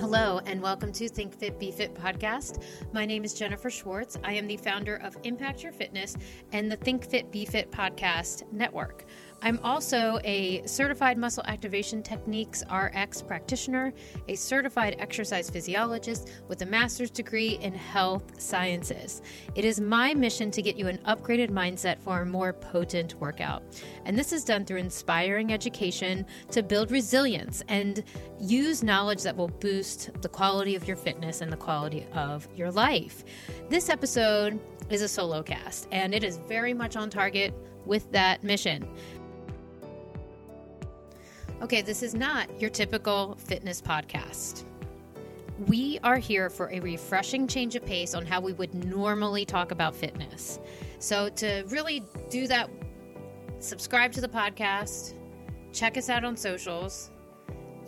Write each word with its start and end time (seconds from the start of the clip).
Hello, 0.00 0.40
and 0.46 0.60
welcome 0.60 0.90
to 0.90 1.08
Think 1.08 1.32
Fit 1.32 1.56
Be 1.56 1.70
Fit 1.70 1.94
podcast. 1.94 2.62
My 2.92 3.06
name 3.06 3.24
is 3.24 3.32
Jennifer 3.32 3.70
Schwartz. 3.70 4.18
I 4.24 4.32
am 4.32 4.48
the 4.48 4.56
founder 4.56 4.96
of 4.96 5.16
Impact 5.22 5.62
Your 5.62 5.72
Fitness 5.72 6.16
and 6.52 6.70
the 6.70 6.76
Think 6.76 7.08
Fit 7.08 7.30
Be 7.30 7.44
Fit 7.44 7.70
podcast 7.70 8.42
network. 8.52 9.04
I'm 9.42 9.58
also 9.62 10.18
a 10.24 10.66
certified 10.66 11.18
muscle 11.18 11.44
activation 11.46 12.02
techniques 12.02 12.62
RX 12.72 13.22
practitioner, 13.22 13.92
a 14.28 14.34
certified 14.34 14.96
exercise 14.98 15.50
physiologist 15.50 16.30
with 16.48 16.62
a 16.62 16.66
master's 16.66 17.10
degree 17.10 17.58
in 17.60 17.74
health 17.74 18.40
sciences. 18.40 19.22
It 19.54 19.64
is 19.64 19.80
my 19.80 20.14
mission 20.14 20.50
to 20.50 20.62
get 20.62 20.76
you 20.76 20.88
an 20.88 20.98
upgraded 21.06 21.50
mindset 21.50 22.00
for 22.00 22.22
a 22.22 22.26
more 22.26 22.52
potent 22.52 23.14
workout. 23.20 23.62
And 24.04 24.18
this 24.18 24.32
is 24.32 24.44
done 24.44 24.64
through 24.64 24.78
inspiring 24.78 25.52
education 25.52 26.26
to 26.50 26.62
build 26.62 26.90
resilience 26.90 27.62
and 27.68 28.02
use 28.40 28.82
knowledge 28.82 29.22
that 29.22 29.36
will 29.36 29.48
boost 29.48 30.10
the 30.22 30.28
quality 30.28 30.74
of 30.74 30.88
your 30.88 30.96
fitness 30.96 31.40
and 31.40 31.52
the 31.52 31.56
quality 31.56 32.06
of 32.14 32.48
your 32.56 32.70
life. 32.70 33.24
This 33.68 33.88
episode 33.88 34.58
is 34.90 35.02
a 35.02 35.08
solo 35.08 35.42
cast, 35.42 35.88
and 35.92 36.14
it 36.14 36.24
is 36.24 36.36
very 36.48 36.74
much 36.74 36.96
on 36.96 37.10
target 37.10 37.54
with 37.86 38.10
that 38.12 38.42
mission. 38.42 38.88
Okay, 41.62 41.82
this 41.82 42.02
is 42.02 42.14
not 42.14 42.60
your 42.60 42.68
typical 42.68 43.36
fitness 43.38 43.80
podcast. 43.80 44.64
We 45.66 46.00
are 46.02 46.18
here 46.18 46.50
for 46.50 46.68
a 46.70 46.80
refreshing 46.80 47.46
change 47.46 47.76
of 47.76 47.86
pace 47.86 48.12
on 48.14 48.26
how 48.26 48.40
we 48.40 48.52
would 48.54 48.74
normally 48.74 49.44
talk 49.44 49.70
about 49.70 49.94
fitness. 49.94 50.58
So, 50.98 51.28
to 51.30 51.64
really 51.68 52.02
do 52.28 52.48
that, 52.48 52.68
subscribe 53.60 54.10
to 54.12 54.20
the 54.20 54.28
podcast, 54.28 55.14
check 55.72 55.96
us 55.96 56.10
out 56.10 56.24
on 56.24 56.36
socials. 56.36 57.10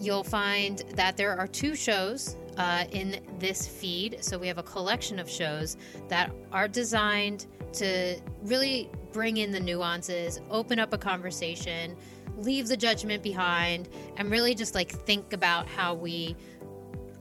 You'll 0.01 0.25
find 0.25 0.79
that 0.95 1.17
there 1.17 1.37
are 1.37 1.49
two 1.49 1.75
shows 1.75 2.37
uh, 2.57 2.85
in 2.93 3.21
this 3.41 3.67
feed. 3.67 4.19
So, 4.21 4.39
we 4.39 4.47
have 4.47 4.59
a 4.59 4.63
collection 4.63 5.19
of 5.19 5.29
shows 5.29 5.77
that 6.09 6.31
are 6.53 6.69
designed 6.69 7.47
to 7.75 8.17
really 8.43 8.89
bring 9.13 9.39
in 9.39 9.51
the 9.51 9.61
nuances, 9.61 10.41
open 10.51 10.79
up 10.79 10.93
a 10.93 10.99
conversation 10.99 11.97
leave 12.37 12.69
the 12.69 12.77
judgment 12.77 13.23
behind 13.23 13.89
and 14.17 14.31
really 14.31 14.55
just 14.55 14.75
like 14.75 14.91
think 14.91 15.33
about 15.33 15.67
how 15.67 15.95
we 15.95 16.37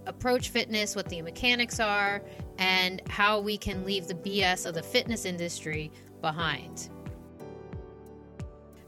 approach 0.06 0.50
fitness, 0.50 0.96
what 0.96 1.10
the 1.10 1.22
mechanics 1.22 1.80
are, 1.80 2.22
and 2.58 3.02
how 3.10 3.40
we 3.40 3.58
can 3.58 3.86
leave 3.86 4.08
the 4.08 4.14
BS 4.14 4.66
of 4.66 4.74
the 4.74 4.84
fitness 4.84 5.26
industry 5.26 5.92
behind. 6.22 6.90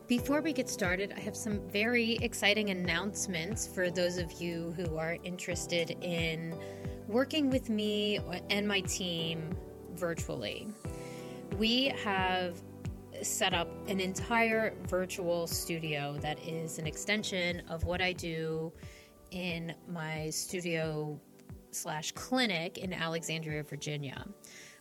Before 0.08 0.42
we 0.42 0.54
get 0.54 0.70
started, 0.70 1.14
I 1.18 1.20
have 1.20 1.36
some 1.36 1.60
very 1.70 2.14
exciting 2.22 2.70
announcements 2.70 3.68
for 3.68 3.90
those 3.90 4.18
of 4.18 4.32
you 4.42 4.74
who 4.78 4.96
are 4.98 5.18
interested 5.24 5.98
in 6.02 6.56
working 7.10 7.50
with 7.50 7.70
me 7.70 8.20
and 8.50 8.66
my 8.66 8.80
team 8.82 9.56
virtually. 9.96 10.68
We 11.58 11.88
have 12.04 12.62
set 13.22 13.54
up 13.54 13.68
an 13.88 14.00
entire 14.00 14.74
virtual 14.88 15.48
studio 15.48 16.18
that 16.22 16.40
is 16.46 16.80
an 16.80 16.88
extension 16.88 17.62
of 17.70 17.84
what 17.84 18.02
I 18.02 18.14
do 18.14 18.72
in 19.32 19.74
my 19.88 20.30
studio 20.30 21.20
slash 21.72 22.12
clinic 22.14 22.78
in 22.78 22.94
Alexandria, 22.94 23.64
Virginia, 23.64 24.26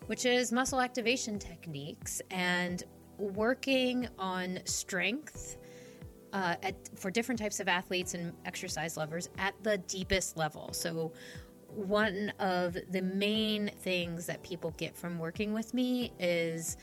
which 0.07 0.25
is 0.25 0.53
muscle 0.53 0.81
activation 0.81 1.39
techniques 1.39 2.23
and 2.31 2.85
working 3.19 4.09
on 4.19 4.61
strength 4.65 5.57
uh, 6.33 6.57
at, 6.63 6.75
for 6.99 7.11
different 7.11 7.41
types 7.41 7.61
of 7.61 7.69
athletes 7.69 8.15
and 8.15 8.33
exercise 8.45 8.97
lovers 8.97 9.29
at 9.39 9.55
the 9.63 9.79
deepest 9.79 10.37
level. 10.37 10.73
So, 10.73 11.13
one 11.69 12.33
of 12.39 12.77
the 12.91 13.03
main 13.03 13.71
things 13.81 14.25
that 14.27 14.43
people 14.43 14.73
get 14.79 14.97
from 14.97 15.19
working 15.19 15.53
with 15.53 15.75
me 15.75 16.13
is 16.19 16.77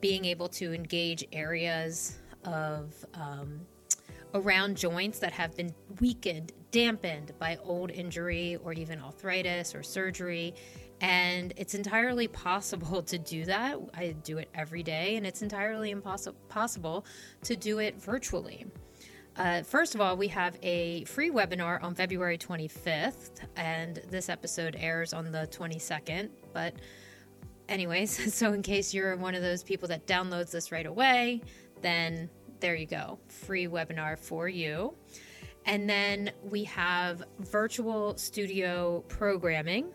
being 0.00 0.24
able 0.24 0.48
to 0.48 0.72
engage 0.72 1.24
areas 1.32 2.18
of 2.44 2.92
um, 3.14 3.60
around 4.34 4.76
joints 4.76 5.18
that 5.18 5.32
have 5.32 5.56
been 5.56 5.74
weakened, 6.00 6.52
dampened 6.70 7.32
by 7.38 7.58
old 7.64 7.90
injury 7.90 8.56
or 8.62 8.72
even 8.72 9.00
arthritis 9.00 9.74
or 9.74 9.82
surgery. 9.82 10.54
And 11.00 11.52
it's 11.56 11.74
entirely 11.74 12.28
possible 12.28 13.02
to 13.02 13.18
do 13.18 13.44
that. 13.46 13.78
I 13.94 14.14
do 14.22 14.38
it 14.38 14.50
every 14.54 14.82
day, 14.82 15.16
and 15.16 15.26
it's 15.26 15.42
entirely 15.42 15.90
impossible 15.90 16.38
possible 16.48 17.06
to 17.42 17.56
do 17.56 17.78
it 17.78 18.00
virtually. 18.00 18.66
Uh, 19.36 19.62
first 19.62 19.94
of 19.94 20.00
all, 20.00 20.16
we 20.16 20.28
have 20.28 20.58
a 20.62 21.04
free 21.04 21.30
webinar 21.30 21.82
on 21.82 21.94
February 21.94 22.36
25th, 22.36 23.40
and 23.56 24.02
this 24.10 24.28
episode 24.28 24.76
airs 24.78 25.14
on 25.14 25.32
the 25.32 25.48
22nd. 25.50 26.28
But 26.52 26.74
anyways, 27.70 28.34
so 28.34 28.52
in 28.52 28.62
case 28.62 28.92
you're 28.92 29.16
one 29.16 29.34
of 29.34 29.42
those 29.42 29.62
people 29.62 29.88
that 29.88 30.06
downloads 30.06 30.50
this 30.50 30.70
right 30.70 30.86
away, 30.86 31.40
then 31.80 32.28
there 32.60 32.74
you 32.74 32.86
go. 32.86 33.18
Free 33.28 33.66
webinar 33.66 34.18
for 34.18 34.48
you. 34.48 34.94
And 35.66 35.88
then 35.88 36.32
we 36.42 36.64
have 36.64 37.22
virtual 37.38 38.16
studio 38.16 39.04
programming. 39.08 39.92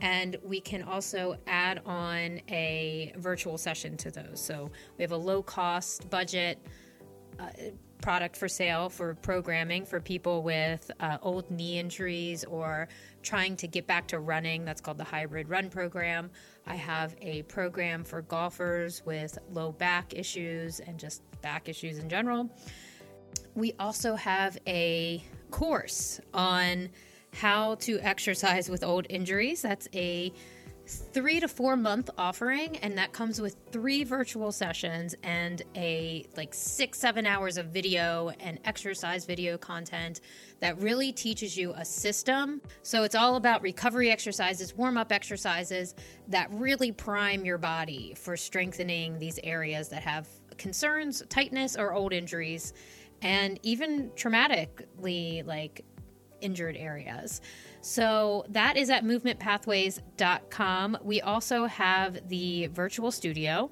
And 0.00 0.36
we 0.42 0.60
can 0.60 0.82
also 0.82 1.36
add 1.46 1.80
on 1.86 2.40
a 2.50 3.12
virtual 3.16 3.56
session 3.56 3.96
to 3.98 4.10
those. 4.10 4.40
So 4.40 4.70
we 4.98 5.02
have 5.02 5.12
a 5.12 5.16
low 5.16 5.42
cost 5.42 6.10
budget 6.10 6.58
uh, 7.38 7.46
product 8.04 8.36
for 8.36 8.48
sale 8.48 8.90
for 8.90 9.14
programming 9.14 9.86
for 9.86 9.98
people 9.98 10.42
with 10.42 10.90
uh, 11.00 11.16
old 11.22 11.50
knee 11.50 11.78
injuries 11.78 12.44
or 12.44 12.86
trying 13.22 13.56
to 13.56 13.66
get 13.66 13.86
back 13.86 14.06
to 14.06 14.18
running. 14.18 14.62
That's 14.62 14.82
called 14.82 14.98
the 14.98 15.04
Hybrid 15.04 15.48
Run 15.48 15.70
Program. 15.70 16.30
I 16.66 16.74
have 16.74 17.16
a 17.22 17.44
program 17.44 18.04
for 18.04 18.20
golfers 18.20 19.00
with 19.06 19.38
low 19.50 19.72
back 19.72 20.12
issues 20.12 20.80
and 20.80 20.98
just 20.98 21.22
back 21.40 21.66
issues 21.66 21.98
in 21.98 22.10
general. 22.10 22.50
We 23.54 23.72
also 23.80 24.16
have 24.16 24.58
a 24.66 25.24
course 25.50 26.20
on 26.34 26.90
how 27.32 27.76
to 27.76 27.98
exercise 28.00 28.68
with 28.68 28.84
old 28.84 29.06
injuries. 29.08 29.62
That's 29.62 29.88
a 29.94 30.30
three 30.86 31.40
to 31.40 31.48
four 31.48 31.76
month 31.76 32.10
offering 32.18 32.76
and 32.78 32.96
that 32.98 33.12
comes 33.12 33.40
with 33.40 33.56
three 33.70 34.04
virtual 34.04 34.52
sessions 34.52 35.14
and 35.22 35.62
a 35.76 36.26
like 36.36 36.52
six 36.52 36.98
seven 36.98 37.26
hours 37.26 37.56
of 37.56 37.66
video 37.66 38.30
and 38.40 38.60
exercise 38.64 39.24
video 39.24 39.56
content 39.56 40.20
that 40.60 40.78
really 40.78 41.12
teaches 41.12 41.56
you 41.56 41.72
a 41.76 41.84
system. 41.84 42.60
So 42.82 43.02
it's 43.02 43.14
all 43.14 43.36
about 43.36 43.62
recovery 43.62 44.10
exercises 44.10 44.76
warm 44.76 44.98
up 44.98 45.10
exercises 45.10 45.94
that 46.28 46.48
really 46.52 46.92
prime 46.92 47.44
your 47.44 47.58
body 47.58 48.14
for 48.16 48.36
strengthening 48.36 49.18
these 49.18 49.38
areas 49.42 49.88
that 49.88 50.02
have 50.02 50.28
concerns 50.58 51.22
tightness 51.28 51.76
or 51.76 51.94
old 51.94 52.12
injuries 52.12 52.74
and 53.22 53.58
even 53.62 54.10
traumatically 54.10 55.46
like 55.46 55.84
injured 56.40 56.76
areas 56.76 57.40
so 57.84 58.46
that 58.48 58.78
is 58.78 58.88
at 58.88 59.04
movementpathways.com. 59.04 60.98
We 61.02 61.20
also 61.20 61.66
have 61.66 62.26
the 62.30 62.68
virtual 62.68 63.10
studio, 63.10 63.70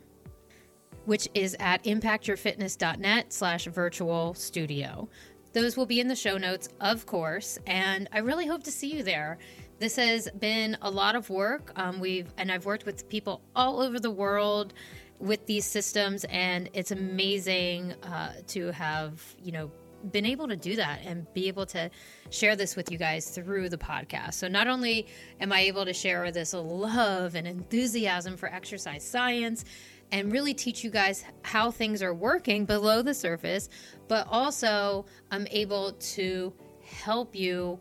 which 1.06 1.30
is 1.32 1.56
at 1.58 1.82
impactyourfitness.net 1.84 3.32
slash 3.32 3.64
virtual 3.64 4.34
studio. 4.34 5.08
Those 5.54 5.78
will 5.78 5.86
be 5.86 5.98
in 5.98 6.08
the 6.08 6.14
show 6.14 6.36
notes, 6.36 6.68
of 6.82 7.06
course, 7.06 7.58
and 7.66 8.06
I 8.12 8.18
really 8.18 8.46
hope 8.46 8.62
to 8.64 8.70
see 8.70 8.92
you 8.92 9.02
there. 9.02 9.38
This 9.78 9.96
has 9.96 10.28
been 10.38 10.76
a 10.82 10.90
lot 10.90 11.16
of 11.16 11.30
work. 11.30 11.72
Um, 11.76 11.98
we've 11.98 12.34
and 12.36 12.52
I've 12.52 12.66
worked 12.66 12.84
with 12.84 13.08
people 13.08 13.40
all 13.56 13.80
over 13.80 13.98
the 13.98 14.10
world 14.10 14.74
with 15.20 15.46
these 15.46 15.64
systems, 15.64 16.26
and 16.28 16.68
it's 16.74 16.90
amazing 16.90 17.94
uh, 18.02 18.34
to 18.48 18.72
have 18.72 19.22
you 19.42 19.52
know 19.52 19.70
been 20.10 20.26
able 20.26 20.48
to 20.48 20.56
do 20.56 20.76
that 20.76 21.00
and 21.04 21.32
be 21.34 21.48
able 21.48 21.66
to 21.66 21.90
share 22.30 22.56
this 22.56 22.76
with 22.76 22.90
you 22.90 22.98
guys 22.98 23.30
through 23.30 23.68
the 23.68 23.78
podcast. 23.78 24.34
So, 24.34 24.48
not 24.48 24.66
only 24.66 25.06
am 25.40 25.52
I 25.52 25.60
able 25.60 25.84
to 25.84 25.92
share 25.92 26.30
this 26.32 26.54
love 26.54 27.34
and 27.34 27.46
enthusiasm 27.46 28.36
for 28.36 28.48
exercise 28.48 29.04
science 29.04 29.64
and 30.10 30.32
really 30.32 30.54
teach 30.54 30.84
you 30.84 30.90
guys 30.90 31.24
how 31.42 31.70
things 31.70 32.02
are 32.02 32.14
working 32.14 32.64
below 32.64 33.02
the 33.02 33.14
surface, 33.14 33.68
but 34.08 34.26
also 34.30 35.06
I'm 35.30 35.46
able 35.50 35.92
to 35.92 36.52
help 36.84 37.34
you 37.34 37.78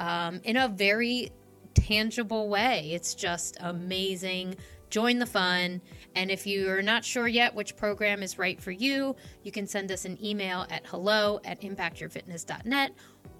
um, 0.00 0.40
in 0.44 0.56
a 0.56 0.68
very 0.68 1.30
tangible 1.74 2.48
way. 2.48 2.90
It's 2.92 3.14
just 3.14 3.56
amazing 3.60 4.56
join 4.90 5.18
the 5.18 5.26
fun. 5.26 5.80
And 6.18 6.32
if 6.32 6.48
you're 6.48 6.82
not 6.82 7.04
sure 7.04 7.28
yet 7.28 7.54
which 7.54 7.76
program 7.76 8.24
is 8.24 8.38
right 8.38 8.60
for 8.60 8.72
you, 8.72 9.14
you 9.44 9.52
can 9.52 9.68
send 9.68 9.92
us 9.92 10.04
an 10.04 10.18
email 10.20 10.66
at 10.68 10.84
hello 10.84 11.38
at 11.44 11.60
impactyourfitness.net 11.60 12.90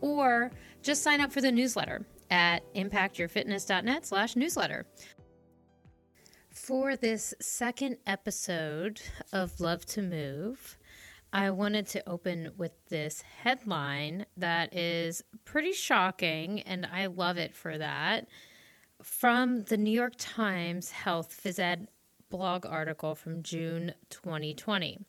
or 0.00 0.52
just 0.80 1.02
sign 1.02 1.20
up 1.20 1.32
for 1.32 1.40
the 1.40 1.50
newsletter 1.50 2.06
at 2.30 2.62
impactyourfitness.net 2.74 4.06
slash 4.06 4.36
newsletter. 4.36 4.86
For 6.50 6.94
this 6.94 7.34
second 7.40 7.96
episode 8.06 9.00
of 9.32 9.58
Love 9.58 9.84
to 9.86 10.00
Move, 10.00 10.78
I 11.32 11.50
wanted 11.50 11.88
to 11.88 12.08
open 12.08 12.52
with 12.58 12.72
this 12.90 13.22
headline 13.42 14.24
that 14.36 14.72
is 14.72 15.24
pretty 15.44 15.72
shocking, 15.72 16.60
and 16.60 16.86
I 16.86 17.06
love 17.06 17.38
it 17.38 17.56
for 17.56 17.76
that. 17.76 18.28
From 19.02 19.64
the 19.64 19.76
New 19.76 19.90
York 19.90 20.14
Times 20.16 20.92
Health 20.92 21.40
Phys 21.42 21.58
Ed 21.58 21.88
blog 22.30 22.66
article 22.66 23.14
from 23.14 23.42
June 23.42 23.94
2020. 24.10 25.00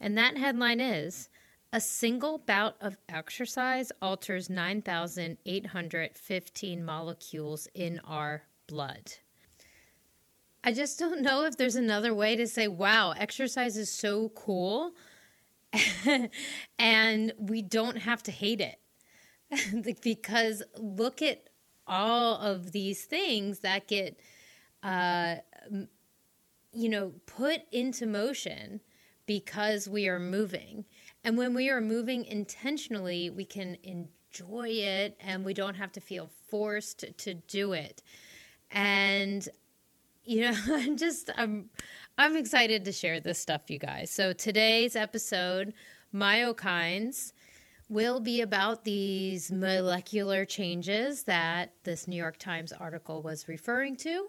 And 0.00 0.16
that 0.16 0.36
headline 0.36 0.80
is 0.80 1.28
A 1.72 1.80
single 1.80 2.38
bout 2.38 2.76
of 2.80 2.96
exercise 3.08 3.90
alters 4.00 4.48
9,815 4.48 6.84
molecules 6.84 7.68
in 7.74 8.00
our 8.04 8.44
blood. 8.66 9.14
I 10.64 10.72
just 10.72 10.98
don't 10.98 11.22
know 11.22 11.44
if 11.44 11.56
there's 11.56 11.76
another 11.76 12.14
way 12.14 12.36
to 12.36 12.46
say, 12.46 12.68
wow, 12.68 13.12
exercise 13.12 13.76
is 13.76 13.90
so 13.90 14.30
cool 14.30 14.92
and 16.78 17.32
we 17.38 17.62
don't 17.62 17.98
have 17.98 18.22
to 18.24 18.30
hate 18.30 18.60
it. 18.60 18.78
because 20.02 20.62
look 20.76 21.22
at 21.22 21.48
all 21.86 22.36
of 22.36 22.72
these 22.72 23.04
things 23.04 23.60
that 23.60 23.88
get, 23.88 24.20
uh, 24.82 25.36
you 26.72 26.88
know, 26.88 27.12
put 27.26 27.62
into 27.72 28.06
motion 28.06 28.80
because 29.26 29.88
we 29.88 30.08
are 30.08 30.18
moving. 30.18 30.84
And 31.22 31.36
when 31.36 31.54
we 31.54 31.68
are 31.68 31.80
moving 31.80 32.24
intentionally, 32.24 33.30
we 33.30 33.44
can 33.44 33.76
enjoy 33.82 34.68
it 34.68 35.16
and 35.20 35.44
we 35.44 35.54
don't 35.54 35.74
have 35.74 35.92
to 35.92 36.00
feel 36.00 36.30
forced 36.48 37.04
to 37.16 37.34
do 37.34 37.72
it. 37.72 38.02
And 38.70 39.46
you 40.24 40.42
know, 40.42 40.54
I'm 40.68 40.96
just 40.96 41.30
I'm 41.36 41.70
I'm 42.16 42.36
excited 42.36 42.84
to 42.84 42.92
share 42.92 43.20
this 43.20 43.38
stuff, 43.38 43.62
you 43.68 43.78
guys. 43.78 44.10
So 44.10 44.32
today's 44.32 44.94
episode, 44.96 45.72
myokines, 46.14 47.32
will 47.88 48.20
be 48.20 48.42
about 48.42 48.84
these 48.84 49.50
molecular 49.50 50.44
changes 50.44 51.24
that 51.24 51.72
this 51.84 52.06
New 52.06 52.16
York 52.16 52.38
Times 52.38 52.72
article 52.72 53.22
was 53.22 53.48
referring 53.48 53.96
to 53.96 54.28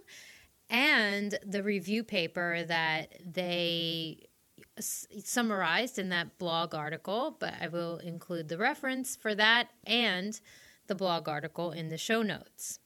and 0.69 1.38
the 1.45 1.63
review 1.63 2.04
paper 2.04 2.63
that 2.68 3.19
they 3.25 4.30
summarized 4.80 6.00
in 6.00 6.10
that 6.10 6.38
blog 6.38 6.74
article, 6.74 7.36
but 7.39 7.54
I 7.60 7.68
will 7.68 7.98
include 7.98 8.50
the 8.50 8.57
reference 8.57 9.16
for 9.16 9.36
that 9.36 9.69
and 9.86 10.39
the 10.88 10.95
blog 10.95 11.27
article 11.27 11.71
in 11.71 11.89
the 11.89 11.98
show 11.98 12.21
notes. 12.21 12.80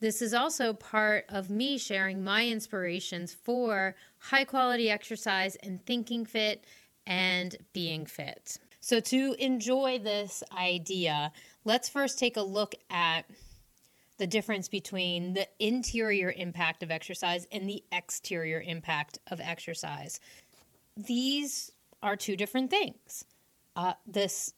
This 0.00 0.22
is 0.22 0.32
also 0.32 0.72
part 0.72 1.24
of 1.28 1.50
me 1.50 1.76
sharing 1.76 2.22
my 2.22 2.46
inspirations 2.46 3.34
for 3.34 3.96
high 4.18 4.44
quality 4.44 4.90
exercise 4.90 5.56
and 5.56 5.84
thinking 5.84 6.24
fit 6.24 6.64
and 7.06 7.56
being 7.72 8.06
fit. 8.06 8.58
So, 8.80 9.00
to 9.00 9.34
enjoy 9.38 9.98
this 9.98 10.44
idea, 10.56 11.32
let's 11.64 11.88
first 11.88 12.18
take 12.18 12.36
a 12.36 12.42
look 12.42 12.76
at 12.90 13.22
the 14.18 14.26
difference 14.26 14.68
between 14.68 15.34
the 15.34 15.48
interior 15.58 16.32
impact 16.36 16.82
of 16.82 16.90
exercise 16.90 17.46
and 17.50 17.68
the 17.68 17.82
exterior 17.92 18.60
impact 18.60 19.18
of 19.30 19.40
exercise. 19.40 20.20
These 20.96 21.72
are 22.02 22.16
two 22.16 22.36
different 22.36 22.70
things. 22.70 23.24
Uh, 23.76 23.94
this 24.06 24.52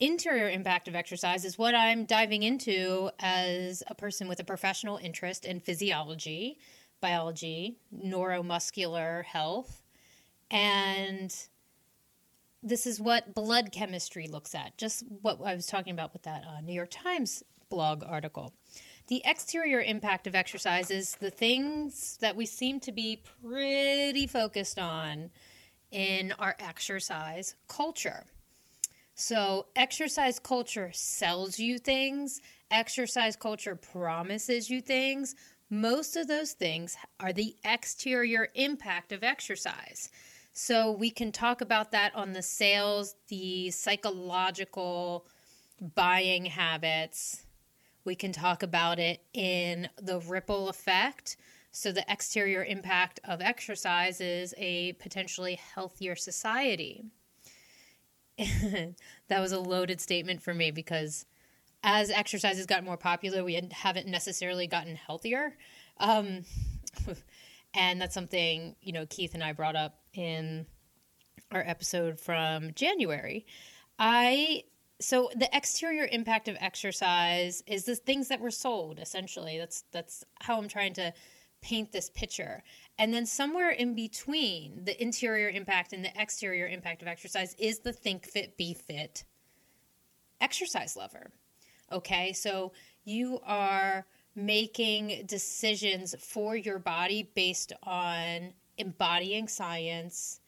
interior 0.00 0.48
impact 0.48 0.88
of 0.88 0.94
exercise 0.94 1.44
is 1.44 1.58
what 1.58 1.74
I'm 1.74 2.04
diving 2.04 2.42
into 2.42 3.10
as 3.20 3.82
a 3.86 3.94
person 3.94 4.28
with 4.28 4.40
a 4.40 4.44
professional 4.44 4.96
interest 4.96 5.44
in 5.44 5.60
physiology, 5.60 6.58
biology, 7.00 7.76
neuromuscular 7.94 9.24
health, 9.24 9.82
and 10.50 11.34
this 12.62 12.86
is 12.86 13.00
what 13.00 13.34
blood 13.34 13.70
chemistry 13.72 14.26
looks 14.26 14.54
at, 14.54 14.76
just 14.76 15.04
what 15.22 15.38
I 15.44 15.54
was 15.54 15.66
talking 15.66 15.92
about 15.92 16.12
with 16.12 16.22
that 16.22 16.44
uh, 16.46 16.60
New 16.60 16.72
York 16.72 16.90
Times 16.90 17.42
blog 17.68 18.02
article. 18.04 18.52
The 19.08 19.22
exterior 19.24 19.80
impact 19.80 20.26
of 20.26 20.34
exercise 20.34 20.90
is 20.90 21.14
the 21.14 21.30
things 21.30 22.18
that 22.20 22.34
we 22.34 22.44
seem 22.44 22.80
to 22.80 22.92
be 22.92 23.22
pretty 23.40 24.26
focused 24.26 24.80
on 24.80 25.30
in 25.92 26.32
our 26.40 26.56
exercise 26.58 27.54
culture. 27.68 28.26
So, 29.14 29.66
exercise 29.76 30.40
culture 30.40 30.90
sells 30.92 31.58
you 31.58 31.78
things, 31.78 32.40
exercise 32.70 33.36
culture 33.36 33.76
promises 33.76 34.68
you 34.68 34.80
things. 34.80 35.36
Most 35.70 36.16
of 36.16 36.26
those 36.26 36.52
things 36.52 36.96
are 37.20 37.32
the 37.32 37.56
exterior 37.64 38.48
impact 38.54 39.12
of 39.12 39.22
exercise. 39.22 40.10
So, 40.52 40.90
we 40.90 41.10
can 41.10 41.30
talk 41.30 41.60
about 41.60 41.92
that 41.92 42.14
on 42.16 42.32
the 42.32 42.42
sales, 42.42 43.14
the 43.28 43.70
psychological 43.70 45.26
buying 45.94 46.46
habits. 46.46 47.45
We 48.06 48.14
can 48.14 48.32
talk 48.32 48.62
about 48.62 48.98
it 48.98 49.20
in 49.34 49.88
the 50.00 50.20
ripple 50.20 50.68
effect. 50.68 51.36
So, 51.72 51.92
the 51.92 52.04
exterior 52.10 52.64
impact 52.64 53.20
of 53.24 53.42
exercise 53.42 54.20
is 54.20 54.54
a 54.56 54.92
potentially 54.94 55.56
healthier 55.74 56.14
society. 56.14 57.04
that 58.38 59.40
was 59.40 59.52
a 59.52 59.58
loaded 59.58 60.00
statement 60.00 60.40
for 60.40 60.54
me 60.54 60.70
because 60.70 61.26
as 61.82 62.10
exercise 62.10 62.56
has 62.56 62.66
gotten 62.66 62.84
more 62.84 62.96
popular, 62.96 63.42
we 63.42 63.60
haven't 63.72 64.06
necessarily 64.06 64.66
gotten 64.66 64.94
healthier. 64.94 65.56
Um, 65.98 66.44
and 67.74 68.00
that's 68.00 68.14
something, 68.14 68.76
you 68.80 68.92
know, 68.92 69.04
Keith 69.06 69.34
and 69.34 69.42
I 69.42 69.52
brought 69.52 69.76
up 69.76 69.98
in 70.14 70.66
our 71.50 71.62
episode 71.66 72.20
from 72.20 72.72
January. 72.74 73.46
I 73.98 74.62
so 75.00 75.30
the 75.34 75.48
exterior 75.54 76.08
impact 76.10 76.48
of 76.48 76.56
exercise 76.60 77.62
is 77.66 77.84
the 77.84 77.96
things 77.96 78.28
that 78.28 78.40
were 78.40 78.50
sold 78.50 78.98
essentially. 78.98 79.58
That's 79.58 79.84
that's 79.92 80.24
how 80.40 80.58
I'm 80.58 80.68
trying 80.68 80.94
to 80.94 81.12
paint 81.62 81.92
this 81.92 82.10
picture. 82.10 82.62
And 82.98 83.12
then 83.12 83.26
somewhere 83.26 83.70
in 83.70 83.94
between 83.94 84.84
the 84.84 85.00
interior 85.02 85.48
impact 85.48 85.92
and 85.92 86.04
the 86.04 86.20
exterior 86.20 86.66
impact 86.66 87.02
of 87.02 87.08
exercise 87.08 87.54
is 87.58 87.80
the 87.80 87.92
think 87.92 88.26
fit, 88.26 88.56
be 88.56 88.74
fit 88.74 89.24
exercise 90.40 90.96
lover 90.96 91.32
Okay, 91.92 92.32
so 92.32 92.72
you 93.04 93.38
are 93.44 94.06
making 94.34 95.24
decisions 95.26 96.16
for 96.18 96.56
your 96.56 96.80
body 96.80 97.30
based 97.34 97.72
on 97.84 98.52
embodying 98.76 99.46
science 99.46 100.40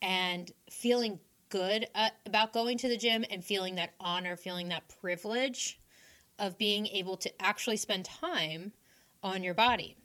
and 0.00 0.52
feeling 0.70 1.18
good 1.48 1.86
uh, 1.94 2.10
about 2.24 2.52
going 2.52 2.78
to 2.78 2.88
the 2.88 2.96
gym 2.96 3.24
and 3.30 3.44
feeling 3.44 3.76
that 3.76 3.94
honor, 4.00 4.36
feeling 4.36 4.68
that 4.68 4.88
privilege 5.00 5.80
of 6.38 6.58
being 6.58 6.86
able 6.88 7.16
to 7.16 7.42
actually 7.42 7.76
spend 7.76 8.04
time 8.04 8.72
on 9.22 9.42
your 9.42 9.54
body. 9.54 9.96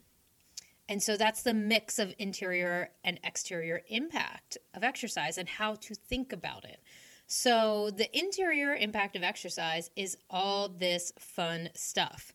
And 0.88 1.02
so 1.02 1.16
that's 1.16 1.42
the 1.42 1.54
mix 1.54 1.98
of 1.98 2.14
interior 2.18 2.90
and 3.04 3.18
exterior 3.24 3.82
impact 3.88 4.58
of 4.74 4.82
exercise 4.82 5.38
and 5.38 5.48
how 5.48 5.74
to 5.76 5.94
think 5.94 6.32
about 6.32 6.64
it. 6.64 6.80
So, 7.26 7.90
the 7.90 8.14
interior 8.18 8.74
impact 8.74 9.16
of 9.16 9.22
exercise 9.22 9.90
is 9.96 10.18
all 10.28 10.68
this 10.68 11.12
fun 11.18 11.70
stuff. 11.74 12.34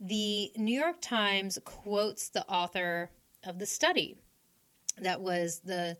The 0.00 0.52
New 0.56 0.78
York 0.78 1.00
Times 1.00 1.58
quotes 1.64 2.28
the 2.28 2.46
author 2.46 3.10
of 3.44 3.58
the 3.58 3.64
study 3.64 4.18
that 5.00 5.20
was 5.20 5.60
the 5.60 5.96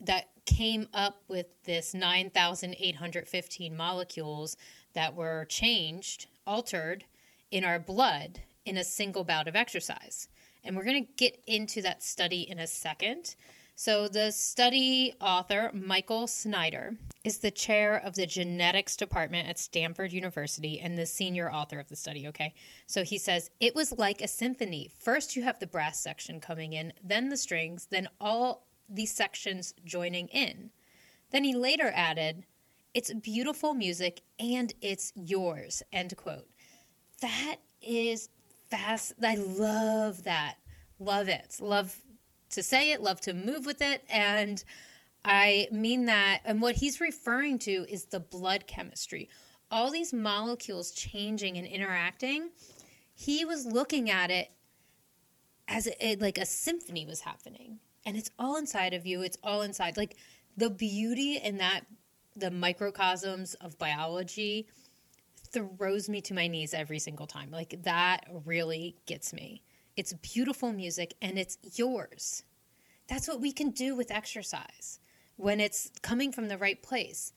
that 0.00 0.28
came 0.46 0.88
up 0.92 1.22
with 1.28 1.46
this 1.64 1.94
9,815 1.94 3.76
molecules 3.76 4.56
that 4.94 5.14
were 5.14 5.44
changed, 5.48 6.26
altered 6.46 7.04
in 7.50 7.64
our 7.64 7.78
blood 7.78 8.40
in 8.64 8.76
a 8.76 8.84
single 8.84 9.24
bout 9.24 9.48
of 9.48 9.56
exercise. 9.56 10.28
And 10.64 10.76
we're 10.76 10.84
going 10.84 11.04
to 11.06 11.12
get 11.16 11.42
into 11.46 11.82
that 11.82 12.02
study 12.02 12.42
in 12.42 12.58
a 12.58 12.66
second. 12.66 13.34
So, 13.76 14.08
the 14.08 14.30
study 14.30 15.14
author, 15.22 15.70
Michael 15.72 16.26
Snyder, 16.26 16.96
is 17.24 17.38
the 17.38 17.50
chair 17.50 17.96
of 17.96 18.14
the 18.14 18.26
genetics 18.26 18.94
department 18.94 19.48
at 19.48 19.58
Stanford 19.58 20.12
University 20.12 20.78
and 20.78 20.98
the 20.98 21.06
senior 21.06 21.50
author 21.50 21.80
of 21.80 21.88
the 21.88 21.96
study. 21.96 22.28
Okay. 22.28 22.52
So, 22.86 23.04
he 23.04 23.16
says 23.16 23.48
it 23.58 23.74
was 23.74 23.96
like 23.96 24.20
a 24.20 24.28
symphony. 24.28 24.90
First, 24.98 25.34
you 25.34 25.44
have 25.44 25.60
the 25.60 25.66
brass 25.66 25.98
section 25.98 26.40
coming 26.40 26.74
in, 26.74 26.92
then 27.02 27.30
the 27.30 27.38
strings, 27.38 27.86
then 27.90 28.08
all 28.20 28.66
these 28.90 29.12
sections 29.12 29.74
joining 29.84 30.28
in. 30.28 30.70
Then 31.30 31.44
he 31.44 31.54
later 31.54 31.92
added, 31.94 32.44
It's 32.92 33.12
beautiful 33.14 33.74
music 33.74 34.22
and 34.38 34.72
it's 34.80 35.12
yours. 35.14 35.82
End 35.92 36.16
quote. 36.16 36.48
That 37.20 37.56
is 37.80 38.28
fast. 38.70 39.14
I 39.22 39.36
love 39.36 40.24
that. 40.24 40.56
Love 40.98 41.28
it. 41.28 41.56
Love 41.60 41.96
to 42.50 42.62
say 42.62 42.92
it, 42.92 43.00
love 43.00 43.20
to 43.22 43.32
move 43.32 43.64
with 43.64 43.80
it. 43.80 44.04
And 44.10 44.62
I 45.24 45.68
mean 45.70 46.06
that. 46.06 46.40
And 46.44 46.60
what 46.60 46.76
he's 46.76 47.00
referring 47.00 47.58
to 47.60 47.86
is 47.88 48.06
the 48.06 48.20
blood 48.20 48.66
chemistry. 48.66 49.28
All 49.70 49.90
these 49.90 50.12
molecules 50.12 50.90
changing 50.90 51.56
and 51.56 51.66
interacting. 51.66 52.50
He 53.14 53.44
was 53.44 53.66
looking 53.66 54.10
at 54.10 54.30
it 54.30 54.50
as 55.68 55.88
it, 56.00 56.20
like 56.20 56.38
a 56.38 56.46
symphony 56.46 57.06
was 57.06 57.20
happening. 57.20 57.78
And 58.06 58.16
it's 58.16 58.30
all 58.38 58.56
inside 58.56 58.94
of 58.94 59.06
you. 59.06 59.22
It's 59.22 59.38
all 59.42 59.62
inside. 59.62 59.96
Like 59.96 60.16
the 60.56 60.70
beauty 60.70 61.36
in 61.36 61.58
that 61.58 61.82
the 62.36 62.50
microcosms 62.50 63.54
of 63.54 63.78
biology 63.78 64.68
throws 65.52 66.08
me 66.08 66.20
to 66.22 66.34
my 66.34 66.46
knees 66.46 66.74
every 66.74 66.98
single 66.98 67.26
time. 67.26 67.50
Like 67.50 67.82
that 67.82 68.26
really 68.44 68.96
gets 69.06 69.32
me. 69.32 69.62
It's 69.96 70.12
beautiful 70.14 70.72
music 70.72 71.14
and 71.20 71.38
it's 71.38 71.58
yours. 71.74 72.44
That's 73.08 73.26
what 73.26 73.40
we 73.40 73.52
can 73.52 73.70
do 73.70 73.96
with 73.96 74.10
exercise 74.10 75.00
when 75.36 75.58
it's 75.58 75.90
coming 76.02 76.32
from 76.32 76.48
the 76.48 76.58
right 76.58 76.80
place. 76.82 77.32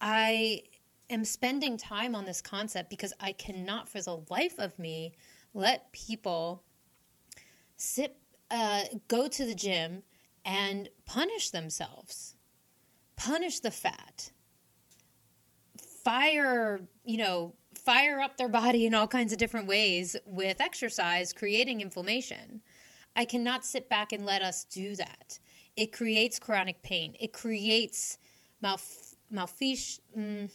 I 0.00 0.62
am 1.08 1.24
spending 1.24 1.76
time 1.76 2.14
on 2.14 2.24
this 2.24 2.40
concept 2.42 2.90
because 2.90 3.12
I 3.20 3.32
cannot, 3.32 3.88
for 3.88 4.00
the 4.00 4.22
life 4.28 4.58
of 4.58 4.78
me, 4.78 5.14
let 5.54 5.92
people 5.92 6.64
sit, 7.76 8.16
uh, 8.50 8.82
go 9.08 9.28
to 9.28 9.44
the 9.44 9.54
gym 9.54 10.02
and 10.44 10.88
punish 11.04 11.50
themselves, 11.50 12.34
punish 13.16 13.60
the 13.60 13.70
fat, 13.70 14.30
fire, 16.04 16.80
you 17.04 17.18
know, 17.18 17.54
fire 17.74 18.20
up 18.20 18.36
their 18.36 18.48
body 18.48 18.86
in 18.86 18.94
all 18.94 19.08
kinds 19.08 19.32
of 19.32 19.38
different 19.38 19.66
ways 19.66 20.16
with 20.26 20.60
exercise, 20.60 21.32
creating 21.32 21.80
inflammation. 21.80 22.60
I 23.14 23.24
cannot 23.24 23.64
sit 23.64 23.88
back 23.88 24.12
and 24.12 24.24
let 24.24 24.42
us 24.42 24.64
do 24.64 24.94
that. 24.96 25.38
It 25.76 25.92
creates 25.92 26.38
chronic 26.38 26.82
pain. 26.82 27.16
It 27.18 27.32
creates 27.32 28.18
malf- 28.62 29.16
malfish, 29.32 30.00
mm, 30.16 30.50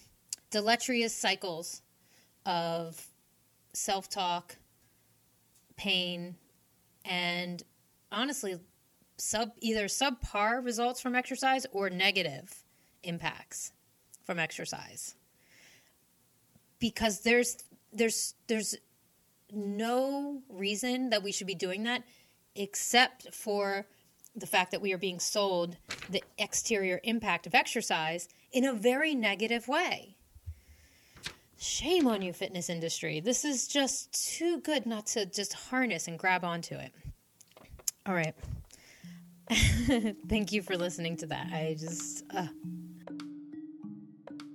deleterious 0.50 1.16
cycles 1.16 1.82
of 2.46 3.08
self 3.74 4.10
talk, 4.10 4.58
pain, 5.76 6.36
and 7.06 7.64
honestly, 8.12 8.60
sub 9.18 9.52
either 9.60 9.86
subpar 9.86 10.64
results 10.64 11.00
from 11.00 11.16
exercise 11.16 11.66
or 11.72 11.90
negative 11.90 12.64
impacts 13.04 13.72
from 14.24 14.40
exercise. 14.40 15.16
Because 16.80 17.22
there's 17.22 17.58
there's 17.94 18.36
there's 18.48 18.76
no 19.52 20.42
reason 20.50 21.10
that 21.10 21.24
we 21.24 21.32
should 21.32 21.48
be 21.48 21.56
doing 21.56 21.84
that 21.84 22.04
except 22.56 23.34
for 23.34 23.86
the 24.36 24.48
fact 24.48 24.72
that 24.72 24.82
we 24.82 24.94
are 24.94 24.98
being 24.98 25.20
sold 25.20 25.78
the 26.10 26.24
exterior 26.38 27.00
impact 27.04 27.46
of 27.46 27.54
exercise 27.54 28.30
in 28.52 28.66
a 28.66 28.74
very 28.74 29.14
negative 29.14 29.68
way. 29.68 30.16
Shame 31.58 32.08
on 32.08 32.22
you, 32.22 32.34
fitness 32.34 32.70
industry. 32.70 33.20
This 33.20 33.46
is 33.46 33.68
just 33.68 34.12
too 34.36 34.60
good 34.62 34.86
not 34.86 35.06
to 35.08 35.26
just 35.26 35.54
harness 35.54 36.08
and 36.08 36.18
grab 36.18 36.44
onto 36.44 36.76
it. 36.76 36.92
All 38.06 38.14
right. 38.14 38.34
Thank 40.28 40.52
you 40.52 40.62
for 40.62 40.78
listening 40.78 41.18
to 41.18 41.26
that. 41.28 41.48
I 41.52 41.76
just. 41.80 42.24
Uh. 42.34 42.48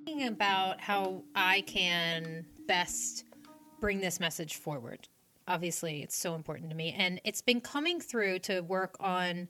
Thinking 0.05 0.29
about 0.29 0.81
how 0.81 1.23
I 1.35 1.61
can 1.63 2.47
best 2.67 3.25
bring 3.81 4.01
this 4.01 4.19
message 4.19 4.57
forward. 4.57 5.09
Obviously, 5.47 6.03
it's 6.03 6.17
so 6.17 6.35
important 6.35 6.71
to 6.71 6.77
me. 6.77 6.95
And 6.97 7.21
it's 7.25 7.43
been 7.43 7.61
coming 7.61 8.01
through 8.01 8.41
to 8.41 8.61
work 8.61 8.97
on 8.99 9.49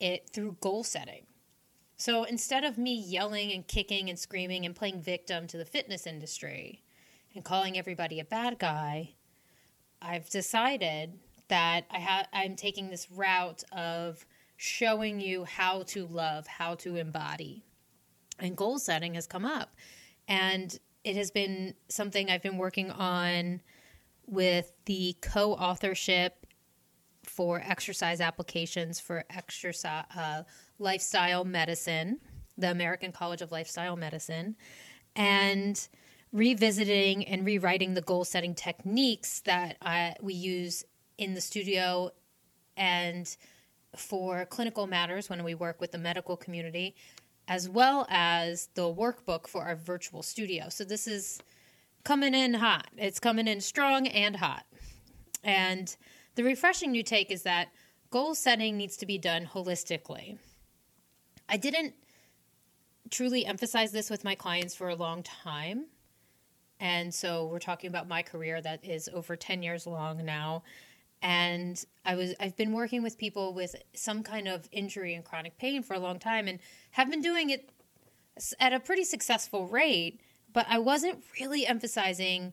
it 0.00 0.30
through 0.30 0.56
goal 0.60 0.84
setting. 0.84 1.26
So 1.96 2.24
instead 2.24 2.64
of 2.64 2.78
me 2.78 2.94
yelling 2.94 3.52
and 3.52 3.66
kicking 3.66 4.08
and 4.08 4.18
screaming 4.18 4.64
and 4.64 4.74
playing 4.74 5.00
victim 5.00 5.46
to 5.48 5.58
the 5.58 5.64
fitness 5.64 6.06
industry, 6.06 6.82
and 7.34 7.44
calling 7.44 7.76
everybody 7.78 8.18
a 8.18 8.24
bad 8.24 8.58
guy, 8.58 9.10
I've 10.00 10.28
decided 10.30 11.18
that 11.48 11.84
I 11.90 12.00
ha- 12.00 12.26
I'm 12.32 12.56
taking 12.56 12.90
this 12.90 13.10
route 13.10 13.62
of 13.72 14.24
showing 14.56 15.20
you 15.20 15.44
how 15.44 15.82
to 15.84 16.06
love, 16.06 16.46
how 16.46 16.74
to 16.76 16.96
embody. 16.96 17.64
And 18.38 18.56
goal 18.56 18.78
setting 18.78 19.14
has 19.14 19.26
come 19.26 19.44
up. 19.44 19.74
And 20.28 20.78
it 21.04 21.16
has 21.16 21.30
been 21.30 21.74
something 21.88 22.30
I've 22.30 22.42
been 22.42 22.58
working 22.58 22.90
on 22.90 23.60
with 24.26 24.72
the 24.86 25.16
co 25.20 25.52
authorship 25.52 26.46
for 27.22 27.60
exercise 27.64 28.20
applications 28.20 29.00
for 29.00 29.24
exercise 29.30 30.04
uh, 30.16 30.42
lifestyle 30.78 31.44
medicine, 31.44 32.18
the 32.56 32.70
American 32.70 33.12
College 33.12 33.42
of 33.42 33.52
Lifestyle 33.52 33.96
Medicine. 33.96 34.56
And 35.14 35.88
revisiting 36.32 37.24
and 37.26 37.46
rewriting 37.46 37.94
the 37.94 38.02
goal 38.02 38.24
setting 38.24 38.54
techniques 38.54 39.40
that 39.40 39.76
I, 39.80 40.14
we 40.20 40.34
use 40.34 40.84
in 41.18 41.34
the 41.34 41.40
studio 41.40 42.10
and 42.76 43.36
for 43.96 44.44
clinical 44.46 44.86
matters 44.86 45.30
when 45.30 45.42
we 45.42 45.54
work 45.54 45.80
with 45.80 45.92
the 45.92 45.98
medical 45.98 46.36
community, 46.36 46.94
as 47.48 47.68
well 47.68 48.06
as 48.10 48.68
the 48.74 48.82
workbook 48.82 49.46
for 49.46 49.62
our 49.64 49.76
virtual 49.76 50.22
studio. 50.22 50.68
So 50.68 50.84
this 50.84 51.06
is 51.06 51.40
coming 52.04 52.34
in 52.34 52.54
hot. 52.54 52.88
It's 52.96 53.18
coming 53.18 53.48
in 53.48 53.60
strong 53.60 54.06
and 54.06 54.36
hot. 54.36 54.66
And 55.42 55.96
the 56.34 56.44
refreshing 56.44 56.92
new 56.92 57.02
take 57.02 57.30
is 57.30 57.42
that 57.44 57.68
goal 58.10 58.34
setting 58.34 58.76
needs 58.76 58.96
to 58.98 59.06
be 59.06 59.16
done 59.16 59.46
holistically. 59.46 60.38
I 61.48 61.56
didn't 61.56 61.94
truly 63.10 63.46
emphasize 63.46 63.92
this 63.92 64.10
with 64.10 64.24
my 64.24 64.34
clients 64.34 64.74
for 64.74 64.88
a 64.88 64.96
long 64.96 65.22
time 65.22 65.86
and 66.80 67.14
so 67.14 67.46
we're 67.46 67.58
talking 67.58 67.88
about 67.88 68.08
my 68.08 68.22
career 68.22 68.60
that 68.60 68.84
is 68.84 69.08
over 69.12 69.34
10 69.36 69.62
years 69.62 69.86
long 69.86 70.24
now. 70.24 70.62
And 71.22 71.82
I 72.04 72.14
was 72.14 72.34
I've 72.38 72.56
been 72.56 72.72
working 72.72 73.02
with 73.02 73.18
people 73.18 73.52
with 73.52 73.74
some 73.94 74.22
kind 74.22 74.46
of 74.46 74.68
injury 74.72 75.14
and 75.14 75.24
chronic 75.24 75.58
pain 75.58 75.82
for 75.82 75.94
a 75.94 75.98
long 75.98 76.18
time 76.18 76.46
and 76.48 76.58
have 76.92 77.10
been 77.10 77.22
doing 77.22 77.50
it 77.50 77.70
at 78.60 78.72
a 78.72 78.80
pretty 78.80 79.04
successful 79.04 79.66
rate, 79.66 80.20
but 80.52 80.66
I 80.68 80.78
wasn't 80.78 81.24
really 81.40 81.66
emphasizing 81.66 82.52